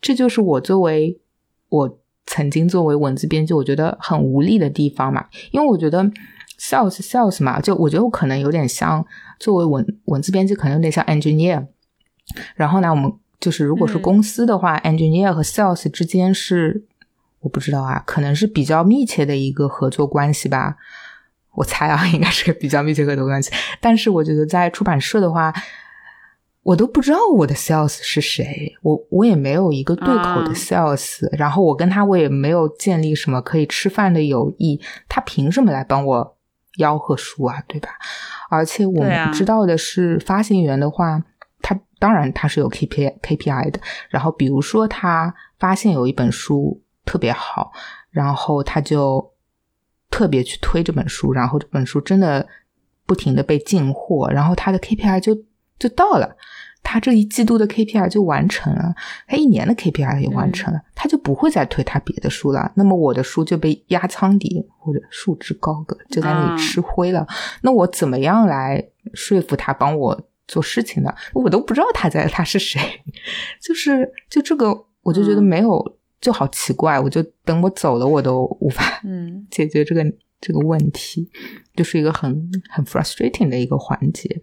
[0.00, 1.20] 这就是我作为。
[1.74, 6.04] 我曾经作为文字编辑，我觉得很无力的地方嘛，因为我觉得
[6.58, 9.04] sales sales 嘛，就我觉得我可能有点像
[9.40, 11.66] 作为文文字编辑，可能有点像 engineer。
[12.54, 16.84] 然后呢，我们就是如果是公司的话，engineer 和 sales 之间是
[17.40, 20.76] 我不知道啊，可能是比较密切的一个合作关系吧。
[21.56, 23.50] 我猜啊，应该是个比较密切合作关系。
[23.80, 25.52] 但是我觉得在出版社的话，
[26.64, 36.36] 我都不知道我的 sales 是谁，我我也没有一个对口的 sales，、然后我跟他我也没有建立什么可以吃饭的友谊，他凭什么来帮我
[36.78, 37.90] 吆喝书啊，对吧？
[38.48, 41.22] 而且我们知道的是，发行员的话，
[41.60, 47.72] 他当然他是有 KPI KPI 的，然后比如说他发现有一本书特别好，
[48.10, 49.32] 然后他就
[50.10, 52.48] 特别去推这本书，然后这本书真的
[53.04, 55.36] 不停的被进货，然后他的 KPI 就
[55.78, 56.34] 就到了。
[56.84, 58.94] 他这一季度的 KPI 就完成了，
[59.26, 62.70] 他一年的 KPI 也完成了，他就不会再推他别的书了。
[62.76, 67.26] 那么我的书就被压仓底或者束之高阁，就在那里吃灰了。
[67.62, 71.12] 那我怎么样来说服他帮我做事情呢？
[71.32, 72.78] 我都不知道他在他是谁，
[73.60, 80.04] 就是就这个，我就觉得嗯没有、就好奇怪，我就等我走了，我都无法嗯解决这个
[80.38, 81.28] 这个问题，
[81.74, 84.40] 就是一个很很 frustrating 的一个环节。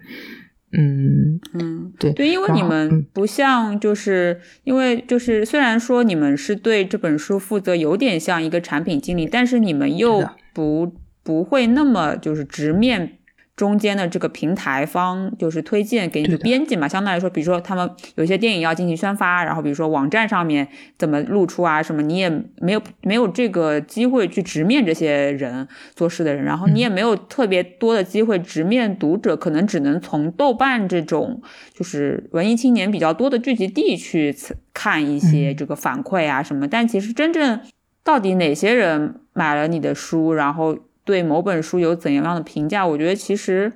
[0.73, 13.17] 嗯，嗯，对对，因为你们嗯不像，就是、因为就是虽然说你们是对这本书负责，有点像一个产品经理，但是你们又不不会那么就是直面。
[13.61, 16.43] 中间的这个平台方就是推荐给你对的的。
[16.43, 31.39] 编辑嘛，相对来说，比如说他们有些电影要进行宣发，然后比如说网站上面怎么露出啊什么，你也没有没有这个机会去直面这些人做事的人，然后你也没有特别多的机会直面读者，可能只能从豆瓣这种
[31.71, 34.35] 就是文艺青年比较多的聚集地去
[34.73, 35.55] 看一些嗯。
[35.55, 37.59] 这个反馈啊什么，但其实真正
[38.03, 43.73] 到底哪些人买了你的书，然后对某本书有怎样的评价，我觉得其实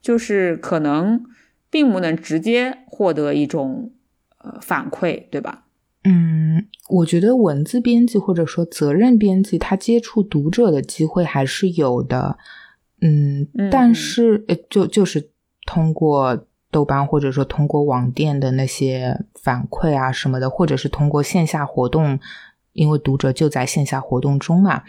[0.00, 1.24] 就是可能
[1.68, 3.92] 并不能直接获得一种
[4.38, 5.64] 呃反馈，对吧？
[6.04, 12.38] 嗯，我觉得文字编辑或者说责任编辑，他接触读者的机会还是有的。
[13.02, 15.30] 嗯，嗯但是呃，就就是
[15.66, 22.18] 通过豆瓣或者说通过网店的那些反馈啊什么的，或者是通过线下活动，
[22.72, 24.84] 因为读者就在线下活动中嘛。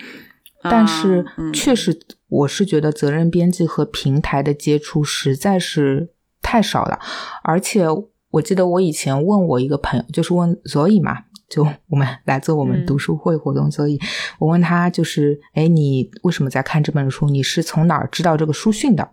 [0.63, 6.09] 但是确实，我是觉得责任编辑和平台的接触实在是
[6.41, 6.99] 太少了，
[7.43, 7.85] 而且
[8.31, 11.17] 我记得我以前问我一个朋友，就是问 Zoe 嘛，
[11.49, 13.99] 就我们来做我们嗯读书会活动，所以
[14.39, 17.29] 我问他就是，哎，你为什么在看这本书？
[17.29, 19.09] 你是从哪儿知道这个书讯的？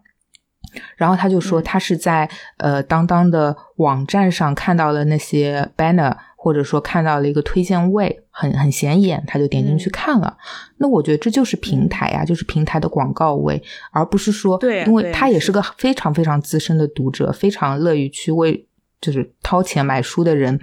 [0.97, 10.37] 然后他就说，嗯他是在、呃当当的网站上看到了那些 banner，或者说看到了一个推荐位，很很显眼，他就点进去嗯看了。
[10.77, 18.65] 那我觉得这就是平台呀、就是平台的广告位，而不是说，对呀因为他也是个非常非常资深的读者，非常乐于去为
[19.01, 20.61] 就是掏钱买书的人，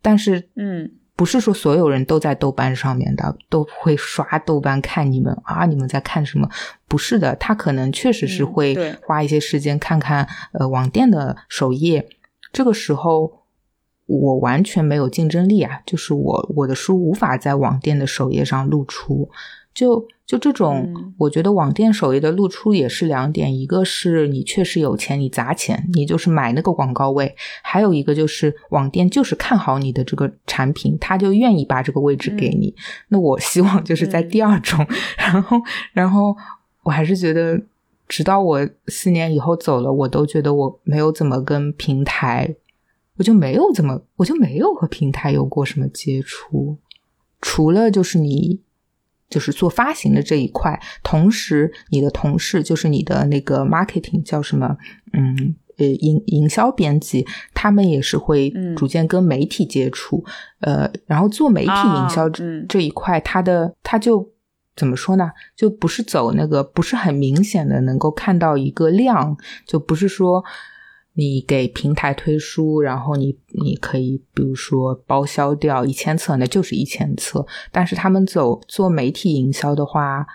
[0.00, 6.48] 但是嗯不是说所有人都在豆瓣上面的，都会刷豆瓣看你们啊，你们在看什么？
[6.86, 12.08] 不是的，他可能确实是嗯会花一些时间看看、呃网店的首页。
[12.52, 13.39] 这个时候
[14.18, 19.30] 我完全没有竞争力啊，就是我我的书无法在网店的首页上露出。
[19.72, 27.28] 就就这种，嗯我觉得网店首页的露出也是两点，一个是你确实有钱，你砸钱，你就是买那个广告位；
[27.62, 32.74] 还有一个就是网店就是看好你的这个产品，他就愿意把这个位置给你。
[33.08, 34.84] 那我希望就是在嗯第二种，
[35.16, 35.56] 然后
[35.92, 36.36] 然后
[36.82, 37.62] 我还是觉得，
[38.08, 42.56] 直到我四年以后走了，我都觉得我没有怎么跟平台，
[43.20, 46.76] 我就没有怎么，我就没有和平台有过什么接触，
[47.40, 48.60] 除了就是你。
[49.28, 54.76] 就是做发行的这一块，同时你的同事就是你的那个 marketing 叫什么？
[55.12, 60.24] 嗯，呃，营营销编辑，他们也是会嗯逐渐跟媒体接触，
[60.62, 64.32] 呃，然后做媒体营销这,、这一块，他的他就
[64.74, 65.30] 怎么说呢？
[65.54, 70.44] 就不是走那个不是很明显的能够看到一个量，就不是说。
[71.20, 77.46] 你给平台推书，然后你你可以比如说包销掉一千册，那就是一千册。
[77.70, 80.26] 但是他们走做媒体营销的话，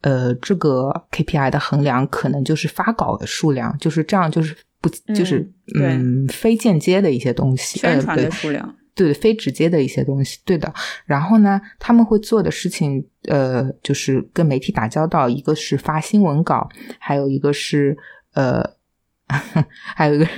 [0.00, 5.38] 呃，这个 KPI 的衡量可能就是发稿的数量，就是这样，就是不就是
[5.76, 10.74] 嗯嗯非间接的一些东西，宣传呃、的数量，对对，非直接的一些东西，对的。
[11.06, 16.68] 然后呢，他们会做的事情，呃，就是跟媒体打交道，一个是发新闻稿，
[16.98, 17.96] 还有一个是
[18.32, 18.74] 呃。
[19.96, 20.28] 还有一个，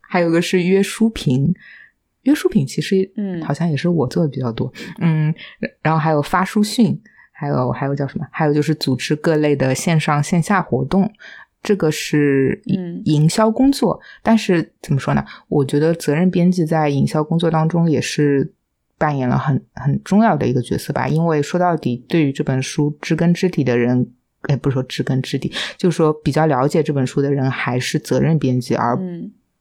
[0.00, 1.54] 还有一个是约书评，
[2.22, 5.34] 约书评其实嗯好像也是我做的比较多，嗯，
[5.82, 7.00] 然后还有发书讯，
[7.32, 8.26] 还有还有叫什么？
[8.30, 11.12] 还有就是组织各类的线上线下活动，
[11.62, 14.00] 这个是嗯营销工作。
[14.22, 15.24] 但是怎么说呢？
[15.48, 18.52] 我觉得责任编辑在营销工作当中也是
[18.98, 28.96] 扮演了很很重要的一个角色吧，因为说到底，对于这本书知根知底的人哎，不是说知根知底，就是说比较了解这本书的人还是责任编辑，而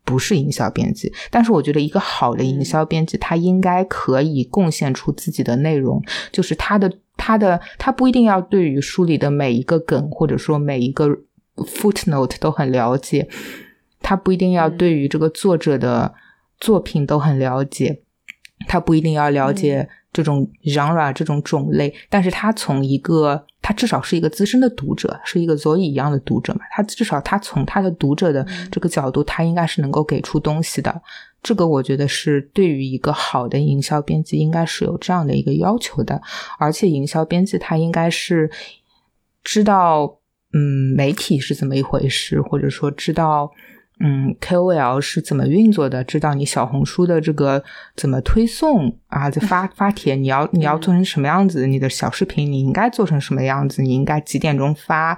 [0.03, 1.11] 不是营销编辑。
[1.31, 5.99] 但是我觉得一个好的营销编辑，他应该可以贡献出自己的内容，
[6.31, 11.07] 就是他的他的他不一定要对于书里的每一个梗或者说每一个
[11.55, 13.27] footnote 都很了解，
[14.01, 16.13] 他不一定要对于这个作者的
[16.59, 18.01] 作品都很了解，
[18.67, 19.89] 他不一定要了解。
[20.15, 31.01] 这种 genre 这种种类，但是他从一个，他至少是一个资深的读者，是一个 Zoe 一样的读者嘛，他至少他从他的读者的这个角度，他应该是能够给出东西的。
[31.43, 36.21] 这个我觉得是对于一个好的营销编辑，应该是有这样的一个要求的。
[36.58, 38.49] 而且营销编辑他应该是
[39.43, 40.19] 知道，
[40.54, 43.51] 嗯，媒体是怎么一回事，或者说知道。
[44.01, 46.03] 嗯，KOL 是怎么运作的？
[46.03, 47.63] 知道你小红书的这个
[47.95, 49.31] 怎么推送啊？
[49.31, 51.65] 就发发帖，你要你要做成什么样子？
[51.65, 53.81] 你的小视频你应该做成什么样子？
[53.81, 55.17] 你应该几点钟发？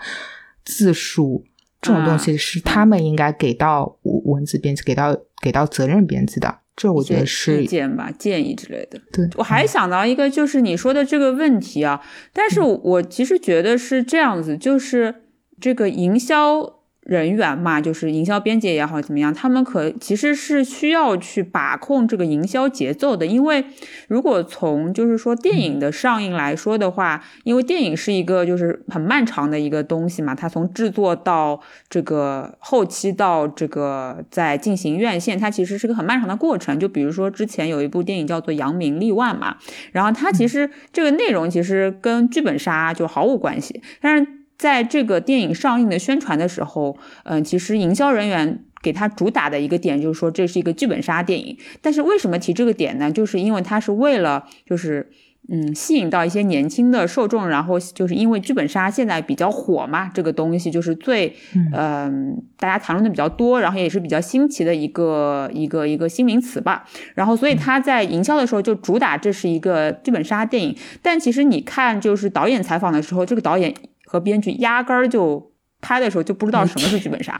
[0.64, 1.44] 字数
[1.82, 6.60] 这种东西是他们应该给到文字编辑，给到给到责任编辑的。
[6.76, 9.02] 这我觉得是意见吧，建议之类的。
[9.12, 12.00] 对我还想到一个，就是你说的这个问题啊，
[12.32, 15.24] 但是我其实觉得是这样子，就是
[15.60, 16.77] 这个营销。
[17.08, 23.26] 人员嘛，就是营销编辑也好，怎么样，他们可其实是需要去把控这个营销节奏的。
[23.26, 23.64] 因为
[24.10, 36.78] 如果从就是说电影的上映来说的话，因为电影是一个就是很漫长的一个东西嘛，它从制作到这个后期到这个在进行院线，它其实是个很漫长的过程。
[36.78, 39.56] 就比如说之前有一部电影叫做《扬名立万》嘛，
[39.94, 44.37] 然后它其实这个内容其实跟剧本杀就毫无关系，但是。
[44.58, 51.56] 在这个电影上映的宣传的时候，嗯，其实营销人员给他主打的一个点就是说这是一个剧本杀电影。
[51.82, 53.12] 但是为什么提这个点呢？
[53.12, 55.12] 就是因为他是为了就是
[55.50, 61.36] 嗯吸引到一些年轻的受众，然后就是因为剧本杀现在比较火嘛，这个东西就是最
[61.76, 66.84] 嗯大家谈论的比较多，然后也是比较新奇的一个一个一个新名词吧。
[67.14, 70.76] 然后所以他在营销的时候就主打这是一个剧本杀电影。
[71.04, 73.72] 但其实你看就是导演采访的时候，这个导演。
[74.08, 77.38] 和编剧压根儿就拍的时候就不知道什么是剧本杀，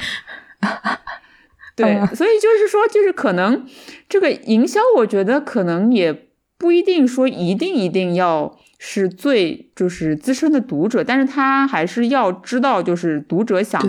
[1.76, 3.66] 对，所以就是说，就是可能
[4.10, 6.28] 这个营销，我觉得可能也
[6.58, 13.82] 不一定说一定一定要是最就是资深的读者，但是他还是要知道，就是读者想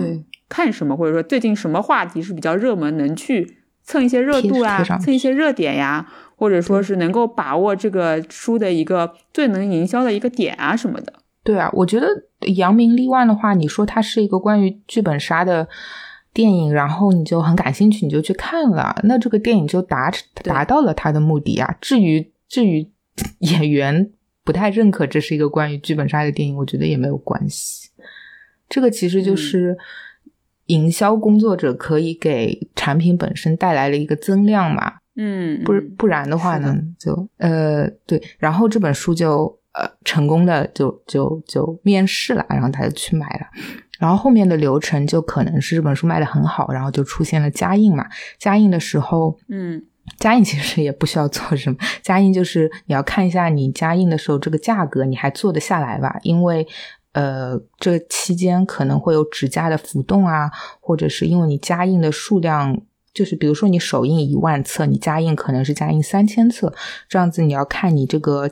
[0.47, 11.13] 看什么，或者说最近什么话题是比较热门，能去蹭一些热度啊，蹭一些热点呀，或者说是能够把握这个书的一个最能营销的一个点啊什么的。
[11.49, 12.07] 对啊，我觉得
[12.53, 15.67] 扬名立万的话，你说它是一个关于剧本杀的
[16.31, 21.75] 电影，然后你就很感兴趣，你就去看了，那这个电影就达达到了它的目的啊。
[21.81, 22.87] 至于至于
[23.39, 24.11] 演员
[24.43, 27.89] 不太认可这是一个关于剧本杀的电影，我觉得也没有关系。
[28.69, 29.75] 这个其实就是
[30.67, 34.97] 营销工作者可以给产品本身带来了一个增量嘛。
[35.15, 39.57] 嗯，不不然的话呢，就呃对，然后这本书就。
[39.73, 43.45] 呃，成功的就就就面试了，然后他就去买了，
[43.99, 48.03] 然后后面的流程就可能是这本书卖的很好，然后就出现了加印嘛。
[48.39, 49.85] 加印的时候，嗯，
[50.17, 56.67] 加印其实也不需要做什么，加印就是你要看一下你加印的时候这个价格你还做得下来吧，因为
[57.13, 60.49] 呃这期间可能会有纸价的浮动啊，
[60.81, 62.81] 或者是因为你加印的数量，
[63.13, 66.73] 就是比如说你首印一万册，你加印可能是加印三千册，
[67.07, 68.49] 这样子你要看你这个。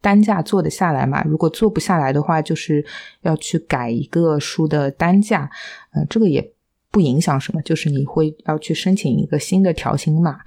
[0.00, 1.22] 单价做得下来嘛？
[1.24, 2.84] 如果做不下来的话，就是
[3.22, 5.50] 要去改一个书的单价。
[5.92, 6.52] 嗯，这个也
[6.90, 10.38] 不影响什么，就是你会要去申请一个新的条形码。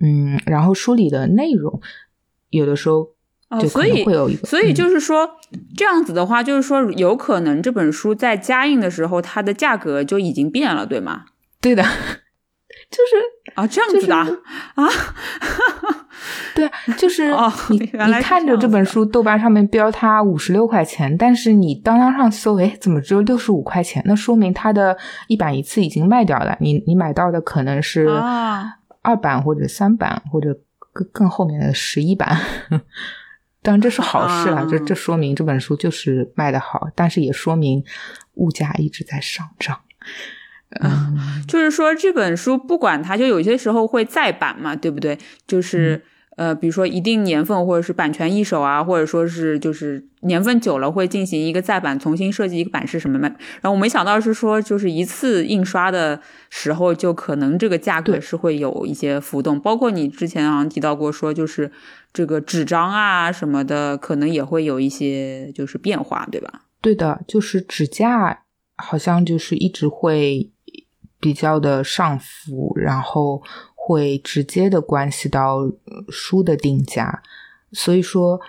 [0.00, 1.80] 嗯，然后书里的内容
[2.50, 3.10] 有的时候
[3.60, 5.28] 就可能会有一个，所以就是说
[5.76, 11.26] 这样子的话，就是说有可能这本书在加印的时候，它的价格就已经变了，对吗？
[11.60, 11.82] 对的，
[12.90, 14.34] 就是啊，这样子的啊。
[16.54, 17.30] 对，就是
[17.70, 24.02] 你 你看着这本书，豆瓣上面标它五十六块钱，但是你当当上搜，哎，怎么只有六十五块钱？
[24.06, 24.96] 那说明它的
[25.28, 26.56] 一版一次已经卖掉了。
[26.60, 28.06] 你你买到的可能是
[29.02, 30.56] 二版或者三版或者
[30.92, 32.38] 更更后面的十一版。
[33.62, 37.82] 当然这是好事了，这这说明这本书就是卖的好，但是也说明
[38.34, 39.80] 物价一直在上涨。
[40.80, 45.18] 嗯，就是说这本书不管它，就有些时候会再版嘛，对不对？
[45.46, 46.04] 就是
[46.36, 53.28] 呃，比如说一定年份或者是版权一手啊，或者说是就是年份久了会进行一个再版，重新设计一个版式什么的。
[53.28, 56.20] 然后我没想到是说，就是一次印刷的
[56.50, 59.60] 时候，就可能这个价格是会有一些浮动。
[59.60, 61.70] 包括你之前好像提到过，说就是
[62.12, 66.62] 这个纸张啊什么的，可能也会有一些就是变化，对吧？
[66.80, 68.42] 对的，就是纸价
[68.76, 70.50] 好像就是一直会
[71.20, 73.42] 比较的上浮，然后
[73.86, 75.70] 会直接的关系到
[76.08, 77.20] 书的定价，
[77.72, 78.40] 所以说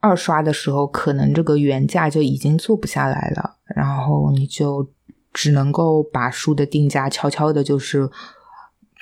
[0.00, 4.90] 二刷的时候可能这个原价就已经做不下来了，然后你就
[5.32, 8.10] 只能够把书的定价悄悄的，就是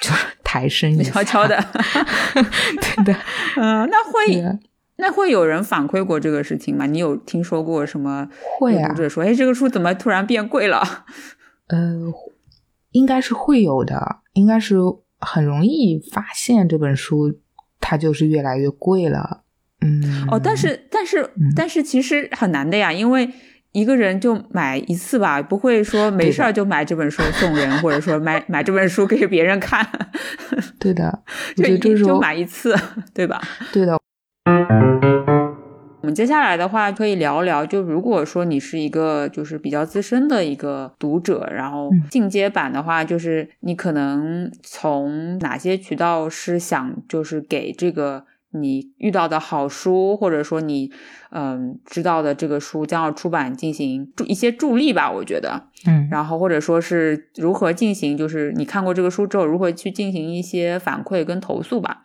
[0.00, 1.56] 就 是抬升一下，悄悄的
[2.34, 3.18] 对的，
[3.56, 4.58] 嗯，那会。
[4.98, 6.86] 那会有人反馈过这个事情吗？
[6.86, 8.26] 你有听说过什么？
[8.58, 11.04] 会啊，读者说：“哎，这个书怎么突然变贵了？”
[11.68, 12.00] 呃，
[12.92, 14.76] 应该是会有的，应该是
[15.18, 17.38] 很容易发现这本书
[17.80, 19.42] 它就是越来越贵了。
[19.80, 23.28] 嗯，哦，但是但是但是其实很难的呀，因为
[23.72, 29.86] 一个人就买一次吧，不会说没事儿就买这本书送人，或者说买买这本书给别人看。
[30.80, 31.22] 对的，
[31.56, 32.74] 就就就买一次，
[33.12, 33.40] 对吧？
[33.72, 34.00] 对的。
[36.06, 48.24] 我们接下来的话可以聊聊，就如果说你是一个就是比较资深的一个读者，然后进阶版的话，就是你可能从哪些渠道是想就是给这个。
[48.60, 50.90] 你遇到的好书，或者说你
[51.30, 62.02] 嗯知道的这个书将要出版，进行助一些助力吧，我觉得，嗯，然后或者说是如何进行，就是你看过这个书之后，如何去进行一些反馈跟投诉吧。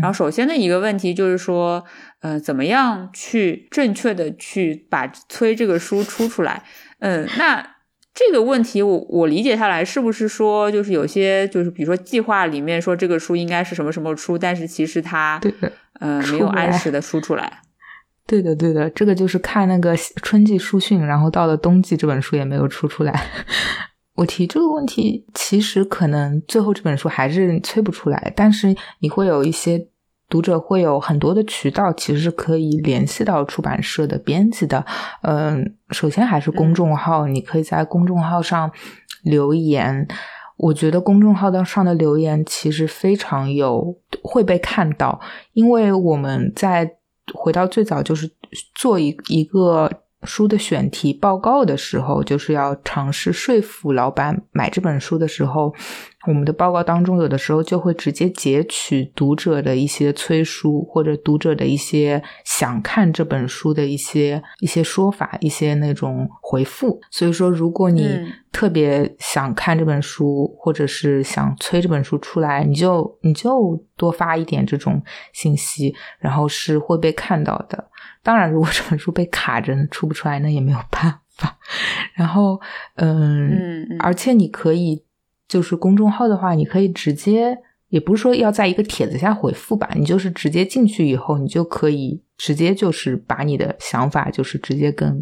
[0.00, 1.84] 然后首先的一个问题就是说，
[2.20, 6.62] 呃，怎么样去正确的去把催这个书出出来？
[6.98, 7.71] 嗯，那。
[8.14, 17.60] 这个问题，我我理解下来，是不是说，就是有些，就是比如说计划里面说这个书应该是什么什么出，但是其实它，对的，呃，没有按时的输出来。
[18.26, 23.28] 对的，对的，这个就是看那个春季书讯，然后到了冬季，这本书也没有出出来。
[24.16, 29.88] 我提这个问题，其实可能最后这本书还是催不出来，但是你会有一些。
[30.32, 34.82] 读者会有很多的渠道，其实是可以联系到出版社的编辑的。
[35.20, 38.72] 嗯，首先还是公众号，你可以在公众号上
[39.24, 40.08] 留言。
[40.56, 45.20] 我觉得公众号的上的留言其实非常有会被看到，
[45.52, 46.90] 因为我们在
[47.34, 48.30] 回到最早就是
[48.74, 49.90] 做一一个。
[50.24, 55.74] 书的选题报告的时候，就是要尝试说服老板买这本书的时候，
[56.26, 67.00] 我们的报告当中有的时候就会直接截取读者的一些催书，或者读者的一些想看这本书的一些一些说法，一些那种回复。
[67.10, 68.06] 所以说，如果你
[68.52, 75.02] 特别想看这本书，或者是想催这本书出来，你就你就多发一点这种
[75.32, 77.88] 信息，然后是会被看到的。
[78.22, 81.58] 当然，如果这本书被卡着出不出来，那也没有办法。
[82.14, 82.60] 然后，
[82.96, 85.02] 嗯，而且你可以，
[85.48, 95.20] 就是公众号的话，你可以直接，也不是说要在一个帖子下回复吧，你就是直接进去以后，你就可以直接就是把你的想法，就是直接跟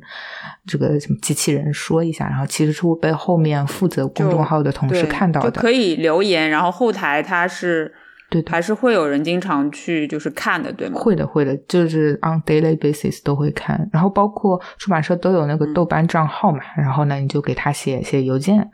[0.67, 7.95] 这个什么机器人说一下，然后其实是会被后面负责公众号的同事看到的，可以留言，然后后台它是。
[8.31, 11.01] 对，还是会有人经常去就是看的，对吗？
[11.01, 13.89] 会的，会的，就是 on daily basis 都会看。
[13.93, 18.71] 然后包括出版社都有那个豆瓣账号嘛，然后呢，你就给他写写邮件，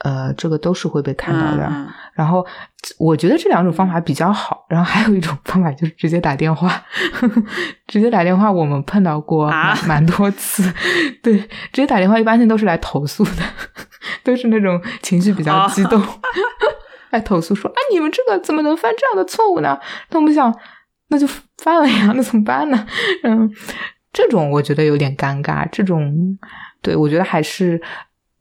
[0.00, 1.70] 呃，这个都是会被看到的。
[2.14, 2.44] 然后
[2.98, 4.66] 我觉得这两种方法比较好。
[4.68, 6.82] 然后还有一种方法就是直接打电话，
[7.86, 9.48] 直接打电话，我们碰到过
[9.86, 10.62] 蛮多次。
[11.22, 13.42] 对，直接打电话一般性都是来投诉的，
[14.24, 16.02] 都是那种情绪比较激动。
[17.10, 19.78] 来投诉说：“啊，你们这个怎么能犯这样的错误呢？”
[20.10, 20.54] 那我们想，
[21.08, 21.26] 那就
[21.58, 22.86] 犯了呀， 那怎么办呢？
[23.24, 23.50] 嗯，
[24.12, 25.68] 这种我觉得有点尴尬。
[25.70, 26.38] 这种，
[26.82, 27.80] 对我觉得还是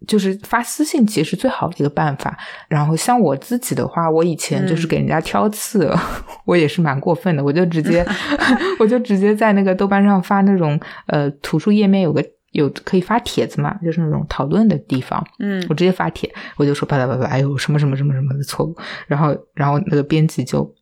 [0.07, 2.37] 就是发私信，其实最好的一个办法。
[2.67, 5.91] 然后像我自己的话，我以前就是给人家挑刺，
[6.45, 8.05] 我也是蛮过分的，我就直接
[8.79, 12.23] 我就直接在那个豆瓣上发那种呃，图书页面有个。
[12.51, 13.73] 有可以发帖子嘛？
[13.83, 15.23] 就是那种讨论的地方。
[15.39, 18.75] 嗯，我直接发帖，我就说叭叭叭叭，哎呦，什么什么什么什么的错误。
[19.07, 20.73] 然后，然后那个编辑就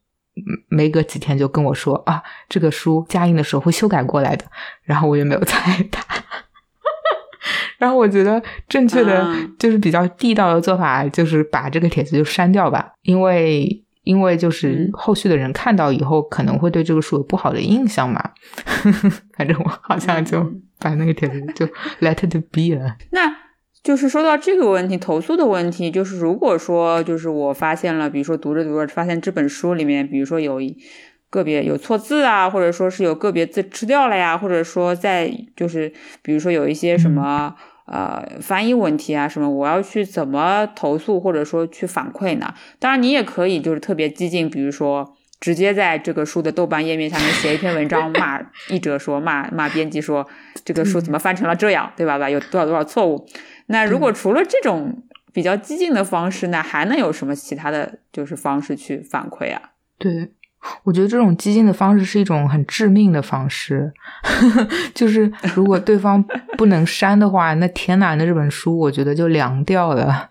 [0.70, 4.46] 没隔几天就跟我说啊，这个书加印的时候会修改过来的。
[4.84, 6.04] 然后我也没有猜他。
[7.78, 9.28] 然后我觉得正确的
[9.60, 13.84] 就是比较地道的做法，就是把这个帖子就删掉吧，因为。
[14.04, 18.24] 因为就是后续的人看到以后，可能会对这个书有不好的印象嘛。
[19.36, 20.50] 反正我好像就
[20.80, 21.66] 把那个帖子就
[22.02, 22.96] let it be 了。
[23.12, 23.36] 那
[23.84, 30.60] 就是说到这个问题，投诉的问题，就是如果说就是我发现了，比如说读着读着发现这本书里面，比如说有
[31.30, 37.56] 个别有错字啊，或者说是有个别字吃掉了呀，或者说在就是比如说有一些什么。
[37.90, 42.54] 呃，翻译问题啊什么，我要去怎么投诉或者说去反馈呢？
[42.80, 50.28] 当然，你也可以就是特别激进，比如说直接在这个书的豆瓣页面下面写一篇文章，骂 译者说，骂骂编辑说，
[50.66, 52.18] 这个书怎么翻成了这样，对吧？
[52.18, 53.28] 吧，有多少多少错误？
[53.68, 59.62] 那如果除了这种比较激进的方式，那还能有什么其他的就是方式去反馈啊？
[59.98, 60.34] 对。
[60.84, 63.94] 我觉得这种激进的方式是一种很致命的方式，
[64.94, 66.22] 就是如果对方
[66.58, 70.28] 不能删的话，那天哪，那这本书我觉得就凉掉了。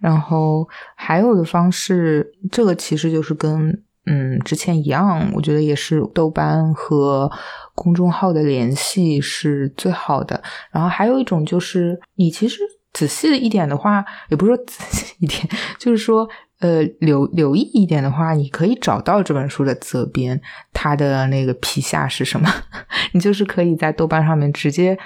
[0.00, 7.30] 然后还有的方式，这个其实就是跟嗯之前一样，我觉得也是豆瓣和
[7.74, 10.42] 公众号的联系是最好的。
[10.70, 12.60] 然后还有一种就是你其实
[12.92, 15.48] 仔细一点的话，也不是说仔细一点，
[15.78, 16.28] 就是说。
[16.58, 20.40] 呃，留留意一点的话，你可以找到这本书的责编，
[20.72, 22.50] 他的那个皮下是什么？
[23.12, 24.98] 你就是可以在豆瓣上面直接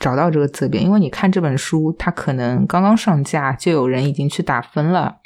[0.00, 5.18] 找到这个责编，因为你看这本书，它可能刚刚上架，就有人已经去打分了，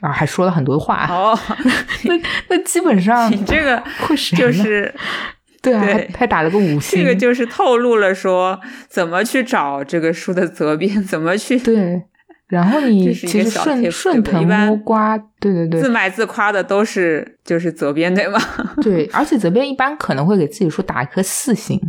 [0.00, 1.06] 啊，还说了很多话。
[1.08, 1.38] 哦，
[2.04, 4.92] 那那基本上你这个会谁就是
[5.62, 12.02] 对啊，还还打了个五星，这个就是透露了说怎么去找这个书的责编， 怎么去对。
[12.46, 18.38] 然后你其实顺顺藤摸瓜，对对对，自卖自夸的都是就是责编对吗？
[18.82, 21.80] 对，而且责编一般可能会给自己说打一颗四星，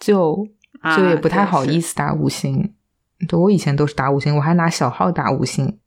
[0.00, 0.44] 就
[0.96, 2.74] 就也不太好意思打五星。
[3.28, 5.78] 对我以前都是打五星，我还拿小号打五星，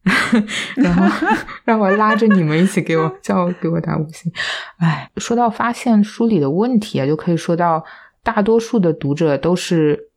[0.76, 1.28] 然后
[1.66, 4.32] 让我拉着你们一起给我叫给我打五星。
[4.78, 7.84] 哎，说到发现书里的问题啊，就可以说到
[8.24, 10.10] 大多数的读者都是。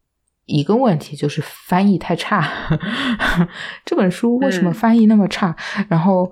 [0.48, 2.48] 一个问题就是翻译太差，
[3.84, 5.56] 这本书为什么翻译那么差？
[5.88, 6.30] 然后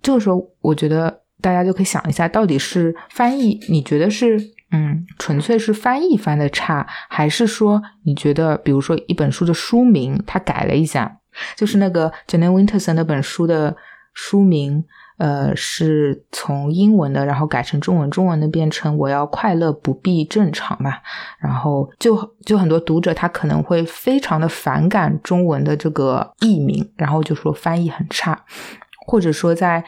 [0.00, 3.60] 这个时候，我觉得大家就可以想一下，到底是翻译？
[3.68, 4.40] 你觉得是
[4.70, 11.18] 嗯，纯粹是翻译翻的差，还是说你觉得，比如说一本书的书名它改了一下，
[11.56, 13.76] 就是那个 Jane Winterson 那本书的
[14.12, 14.84] 书名？
[15.18, 20.94] 呃，是从英文的，然后改成中文，中文的变成我要快乐不必正常嘛，
[21.40, 22.16] 然后就
[22.46, 28.44] 就很多读者他可能会非常的反感中文的这个译名，然后就说翻译很差，
[29.08, 29.84] 或者说在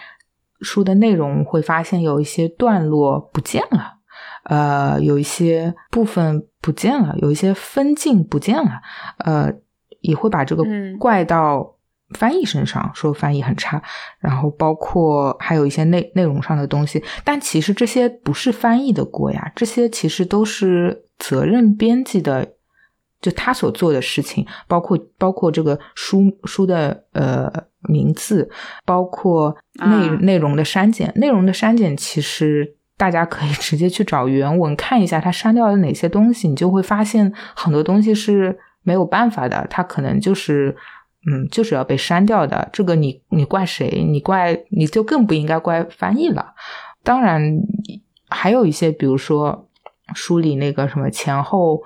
[0.63, 3.99] 书的内容会发现有一些段落不见了，
[4.45, 8.81] 呃，有一些部分不见了，有一些分镜不见了，
[9.19, 9.53] 呃，
[10.01, 10.65] 也会把这个
[10.99, 11.77] 怪到。
[12.19, 13.81] 翻译身上说翻译很差，
[14.19, 22.55] 然后包括还有一些内内容上的东西，但其实这些不是翻译的锅呀，这些其实都是责任编辑的，
[23.21, 27.49] 就他所做的事情，包括包括这个书书的呃
[27.83, 28.51] 名字，
[28.85, 40.77] 包括内内容的删减，内容的删减其实大家可以直接去找原文看一下，他删掉了哪些东西，你就会发现很多东西是没有办法的，他可能就是。
[41.31, 42.67] 嗯，就是要被删掉的。
[42.73, 44.03] 这个你你怪谁？
[44.09, 46.55] 你怪你就更不应该怪翻译了。
[47.05, 47.43] 当然，
[48.31, 49.69] 还有一些，比如说
[50.15, 51.83] 书里那个什么前后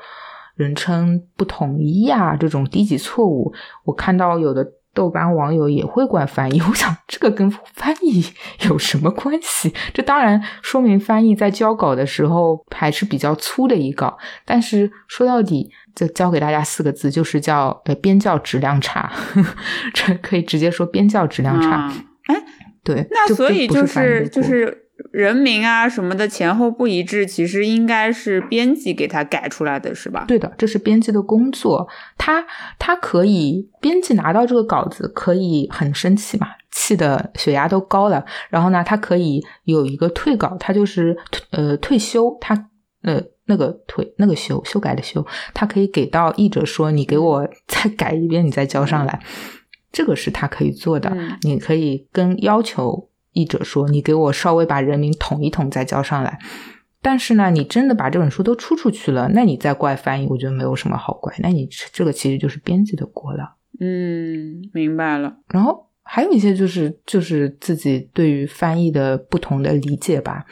[0.55, 3.53] 人称不统一啊，这种低级错误，
[3.83, 4.65] 我看到有的。
[4.95, 8.25] 豆瓣网友也会管翻译， 我想这个跟翻译
[8.69, 9.75] 有什么关系？
[9.93, 19.13] 这当然说明翻译在交稿的时候还是比较粗的一稿，但是说到底，就教给大家四个字，就是叫呃编教质量差，
[19.93, 21.93] 这可以直接说编教质量差。
[22.27, 22.37] 哎，
[22.85, 24.84] 对，那所以就是就是。
[25.11, 30.25] 人名啊什么的前后不一致，其实应该是编辑给他改出来的是吧？
[30.27, 31.89] 对的，这是编辑的工作。
[32.17, 32.45] 他
[32.79, 38.25] 他可以，编辑拿到这个稿子可以很生气嘛，气的血压都高了。
[38.51, 41.17] 然后呢，他可以有一个退稿，他就是
[41.51, 42.55] 呃退休，他
[43.03, 49.21] 呃那个退那个修修改的修，他可以给到译者说，你给我再改一遍，你再交上来。
[49.91, 53.11] 这个是他可以做的，你可以跟要求。
[53.35, 56.39] 译者说：“你给我稍微把人名统一统再交上来。”
[57.03, 61.35] 但是呢，你真的把这本书都出出去了，那你再怪翻译，我觉得没有什么好怪。
[61.41, 63.57] 那你这个其实就是编辑的锅了。
[63.79, 65.37] 嗯，明白了。
[65.49, 70.47] 然后还有一些就是就是自己对于翻译的不同的理解吧。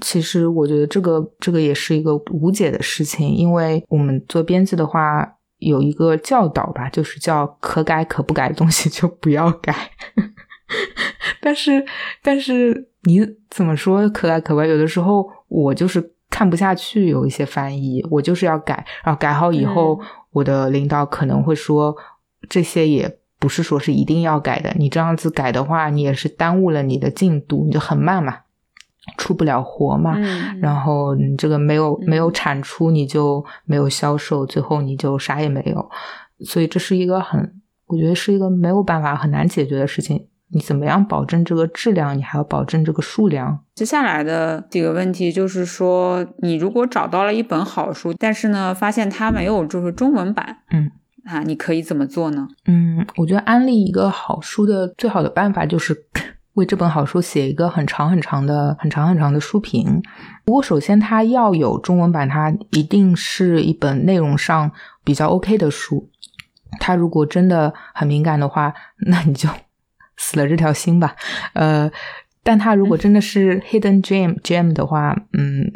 [0.00, 9.92] 其实我觉得这个这个也是一个无解的事情，因为我们做编辑的话有一个教导吧，就是叫可改可不改的东西就不要改。
[11.42, 11.84] 但是，
[12.22, 13.20] 但是你
[13.50, 14.66] 怎么说可爱可不改？
[14.68, 18.86] 有的时候我就是看不下去，有一些翻译，我就是要改。
[19.04, 21.94] 然后改好以后，我的领导可能会说，
[22.48, 24.72] 这些也不是说是一定要改的。
[24.78, 28.38] 你这样子改的话，你也是耽误了你的进度，你就很慢嘛，
[29.18, 30.16] 出不了活嘛。
[30.60, 35.90] 然后你这个没有没有产出，你就没有销售，最后你就啥也没有。
[36.44, 40.28] 所以这是一个很，我觉得是一个没有办法很难解决的事情。
[40.52, 42.16] 你怎么样保证这个质量？
[42.16, 43.58] 你还要保证这个数量。
[43.74, 50.90] 接下来的几个问题就是说，你如果找到了一本好书，但是呢，发现它没有就是中文版，嗯，
[51.24, 52.46] 啊，你可以怎么做呢？
[52.66, 55.96] 嗯，我觉得安利一个好书的最好的办法就是
[56.54, 60.02] 为这本好书写一个很长很长的、很长很长的书评。
[60.44, 64.70] 不过，首先它要有中文版，它一定是一本内容上
[65.02, 66.10] 比较 OK 的书。
[66.78, 68.74] 它如果真的很敏感的话，
[69.06, 69.48] 那你就
[70.16, 71.14] 死了这条心吧。
[71.54, 71.90] 呃，
[72.42, 75.70] 但他如果真的是 hidden gem gem 的话，嗯，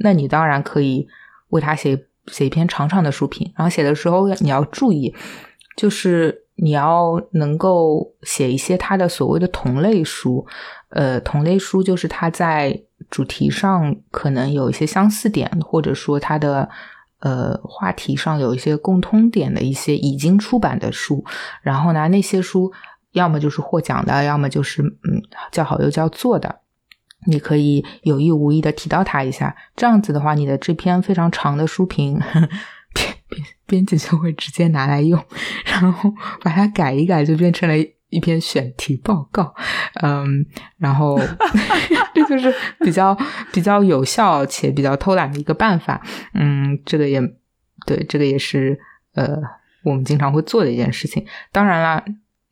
[0.00, 1.06] 那你当然可以
[1.48, 3.52] 为他写写一篇长长的书评。
[3.56, 5.14] 然后写的时候你要注意，
[5.76, 10.46] 就是你要能够写一些他的所谓的同类书。
[10.90, 16.68] 呃，同类书就是他在主题上可能有一些相似点，或者说他的。
[17.20, 21.24] 呃，话题上有一些共通点的一些已经出版的书，
[21.62, 22.72] 然后呢，那些书
[23.12, 26.60] 要么就是获奖的，要么就是嗯叫好又叫座的，
[27.26, 29.54] 你可以有意无意的提到他一下。
[29.76, 32.18] 这样子的话，你的这篇非常长的书评，
[32.94, 35.22] 编编编辑就会直接拿来用，
[35.64, 37.74] 然后把它改一改，就变成了。
[38.10, 39.54] 一篇选题报告，
[40.00, 40.46] 嗯，
[40.78, 41.20] 然后
[42.14, 43.14] 这就是比较
[43.52, 46.00] 比较有效且比较偷懒的一个办法，
[46.32, 47.20] 嗯，这个也
[47.84, 48.80] 对，这个也是
[49.12, 49.36] 呃
[49.84, 51.26] 我们经常会做的一件事情。
[51.52, 52.02] 当然啦，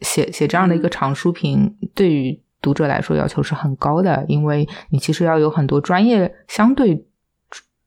[0.01, 7.07] 写写这样的一个长书评，对于读者来说要求是很高的，因为你其实要有很多专业、相对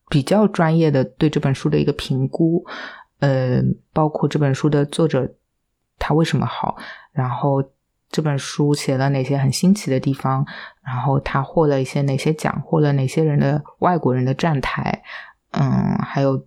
[0.08, 2.64] 比较专业的对这本书的一个评估，
[3.20, 5.34] 呃，包括这本书的作者
[5.98, 6.76] 他为什么好。
[7.12, 7.62] 然后
[8.10, 10.44] 这本书写了哪些很新奇的地方？
[10.82, 12.60] 然后他获了一些哪些奖？
[12.64, 15.02] 获了哪些人的外国人的站台？
[15.52, 16.44] 嗯，还有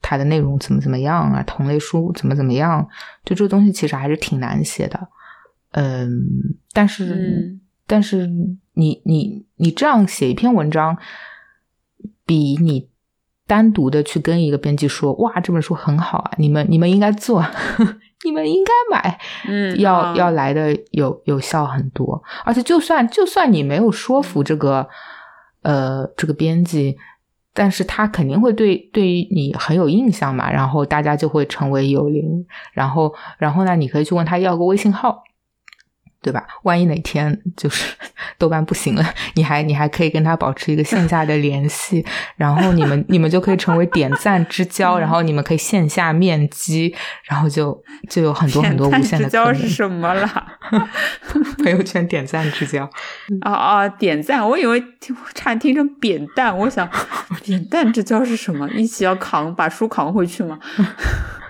[0.00, 1.42] 它的内容怎么怎么样啊？
[1.44, 2.88] 同类书怎么怎么样？
[3.24, 5.08] 就这个东西其实还是挺难写的。
[5.72, 6.10] 嗯，
[6.72, 8.28] 但是但是
[8.74, 10.96] 你你你这样写一篇文章，
[12.26, 12.88] 比你
[13.46, 17.44] 单独的去跟一个编辑说哇这本书很好啊，你们你们应该做。
[18.22, 24.86] 你们应该买，嗯，要要来的有有效很多，而且就算就算你没有说服这个
[25.62, 26.98] 呃这个编辑，
[27.52, 35.22] 但是他肯定会对对于你很有印象嘛，然后大家就会成为友邻，然后然后呢，你可以去问他要个微信号。
[36.22, 36.46] 对吧？
[36.64, 37.96] 万一哪天就是
[38.40, 42.04] 豆瓣不行了，你还你还可以跟他保持一个线下的联系，
[42.36, 47.78] 然后你们你们就可以成为点赞之交，然后你们可以线下面基，然后就
[48.08, 50.28] 就有很多很多无限的之交是什么了？
[51.62, 52.88] 朋友圈点赞之交
[53.42, 53.88] 啊啊！
[53.88, 56.88] 点赞，我以为听差点听成扁担，我想
[57.44, 58.66] 扁担之交是什么？
[58.70, 60.58] 一起要扛把书扛回去吗？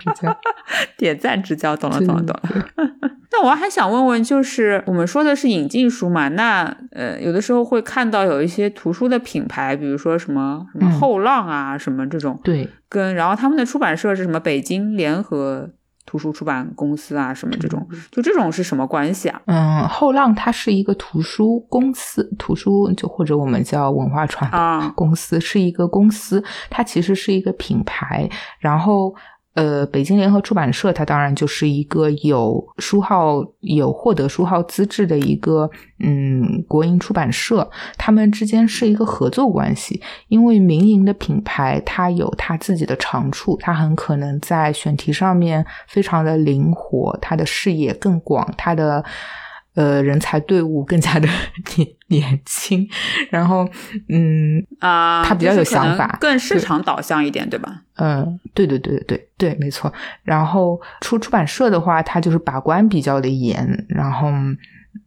[0.97, 3.11] 点赞之交，懂了懂了懂了。
[3.33, 6.27] 那我还想问问，就是我们说的是引进书嘛？
[6.29, 14.37] 那呃，有的时候会看到有一些图书的品牌，比如说什么什么后浪啊，什么这种，对，跟然后他们的出版社是什么？
[14.37, 15.69] 北京联合
[16.05, 19.41] 图书出版公司啊，什么这种，就这种是什么关系啊？
[19.45, 28.29] 嗯，后浪它是一个图书公司，图书就或者我们叫文化传播 公司，是一个公司，它其实是一个品牌，
[28.59, 29.15] 然后。
[29.53, 40.01] 呃，北京联合出版社，它当然就是一个有书号、有获得书号资质的一个嗯国营出版社，他们之间是一个合作关系。
[40.29, 49.03] 因为民营的品牌，它有它自己的长处，它很可能在选题上面非常的灵活，它的视野更广，它的。
[49.73, 51.25] 呃，人才队伍更加的
[52.11, 52.87] 年年轻，
[53.31, 53.67] 然后，
[54.09, 57.81] 嗯啊，他比较有想法，更市场导向一点，对吧？
[57.95, 59.91] 嗯，对对对对对对，没错。
[60.23, 64.27] 然后出出版社的话，他就是把关比较的严，然后，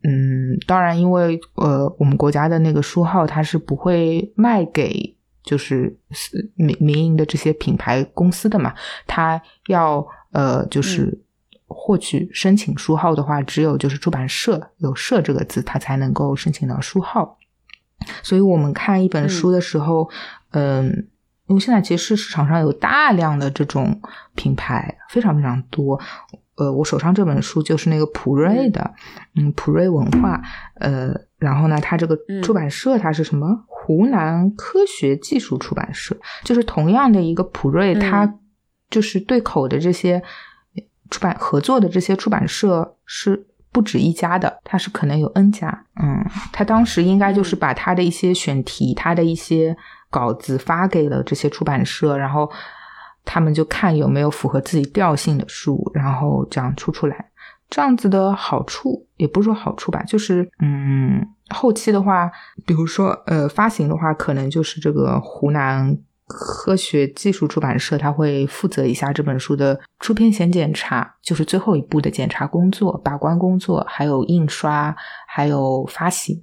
[0.02, 5.96] 嗯，当然，因为呃，我们国家的那个书号，它是不会卖给就是
[6.56, 8.74] 民民营的这些品牌公司的嘛，
[9.06, 11.20] 它要呃，就是。
[11.74, 17.36] 获取申请书号的话，只有就是出版社有“社”这个字，它才能够申请到书号。
[18.22, 20.08] 所以，我们看一本书的时候，
[20.50, 21.08] 嗯，
[21.46, 24.00] 因为现在其实市场上有大量的这种
[24.34, 25.98] 品牌，非常非常多。
[26.56, 28.94] 呃，我手上这本书就是那个普瑞的，
[29.34, 30.40] 嗯，普瑞文化。
[30.76, 33.64] 呃，然后呢，它这个出版社它是什么？
[33.66, 38.38] 湖南科学技术出版社，就是同样的一个普瑞，它
[38.90, 40.22] 就是对口的这些。
[41.10, 45.84] 出版合作的这些出版社是不止一家的，它是可能有 N 家。
[46.00, 49.76] 嗯，他当时应该就是把他的一些选题、他的一些
[50.10, 52.50] 稿子发给了这些出版社，然后
[53.24, 57.30] 他们就看有没有符合自己调性的书，然后这样出出来。
[57.70, 62.30] 这样子的好处也不是说好处吧，就是嗯，后期的话，
[62.64, 65.96] 比如说呃，发行的话，可能就是这个湖南
[66.34, 74.94] 科学技术出版社，他会负责一下这本书的出片前检查，就是最后一步的检查工作、把关工作，还有印刷，
[75.26, 76.40] 还有发行，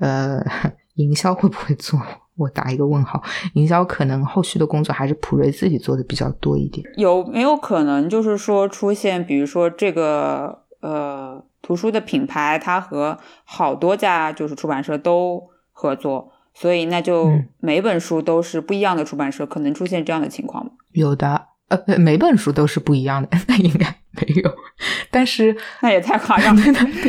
[0.00, 0.44] 呃，
[0.96, 1.98] 营销会不会做？
[2.38, 6.84] 我打一个问号，营销可能后续的工作还是普瑞自己做的比较多一点。
[6.96, 15.42] 有没有可能就是说出现，比如说这个呃图书的品牌，它和好多家就是出版社都
[15.72, 20.72] 合作，所以那就每本书都是不一样的出版社，可能出现这样的情况吗？
[20.92, 24.50] 有的，呃，每本书都是不一样的， 那应该没有。
[25.10, 26.62] 但是 那也太夸张了，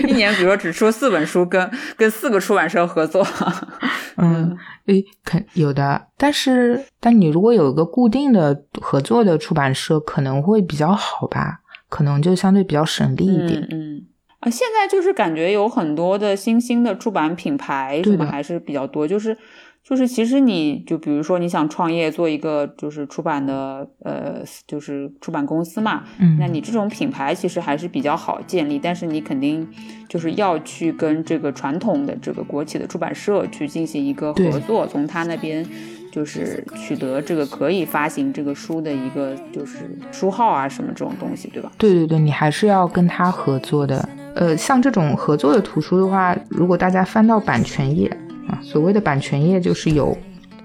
[0.08, 3.26] 一年比如说只出四本书，跟跟四个出版社合作，
[4.18, 4.58] 嗯。
[4.86, 11.62] 诶，肯有的，但是，但你如果有一个固定的合作的出版社，可能会比较好吧？
[11.88, 13.66] 可能就相对比较省力一点。
[13.72, 14.06] 嗯
[14.44, 19.38] 啊，现在就是感觉有很多的新兴的出版品牌什么还是比较多，就是。
[19.86, 29.68] 就是其实你就比如说你想创业做一个就是出版的呃就是出版公司嘛，嗯，那你这种品牌其实还是比较好建立，但是你肯定
[30.08, 35.68] 就是要去跟这个传统的这个国企的出版社去进行一个合作，从他那边
[36.14, 39.78] 就是取得这个可以发行这个书的一个就是
[40.11, 41.72] 书号啊什么这种东西，对吧？
[41.80, 44.07] 对对对，你还是要跟他合作的。
[44.36, 48.07] 呃，像这种合作的图书的话，如果大家翻到版权页。
[48.45, 50.18] 啊，所谓的版权页就是有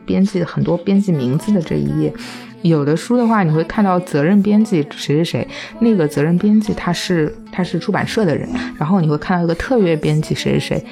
[0.05, 2.13] 编辑很多编辑名字的这一页。
[2.63, 8.49] 有的书的话，你会看到责任编辑谁谁谁，那个责任编辑他是他是出版社的人。
[8.77, 10.85] 然后你会看到一个特约编辑谁谁谁，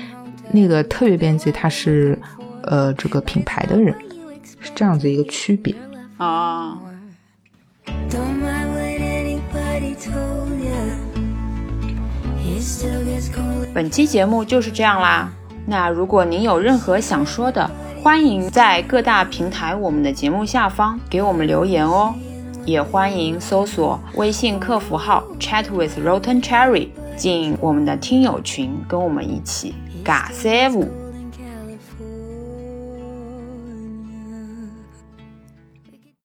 [0.52, 2.16] 那个特约编辑他是
[2.62, 3.92] 呃这个品牌的人，
[4.60, 5.74] 是这样子一个区别
[6.16, 6.78] 啊。
[13.72, 15.30] 本期节目就是这样啦。
[15.66, 17.70] 那如果您有任何想说的，
[18.02, 22.14] 欢迎在各大平台我们的节目下方给我们留言哦，
[22.64, 31.05] 也欢迎搜索微信客服号 chat with rotten cherry 进我们的听友群，跟我们一起尬三五。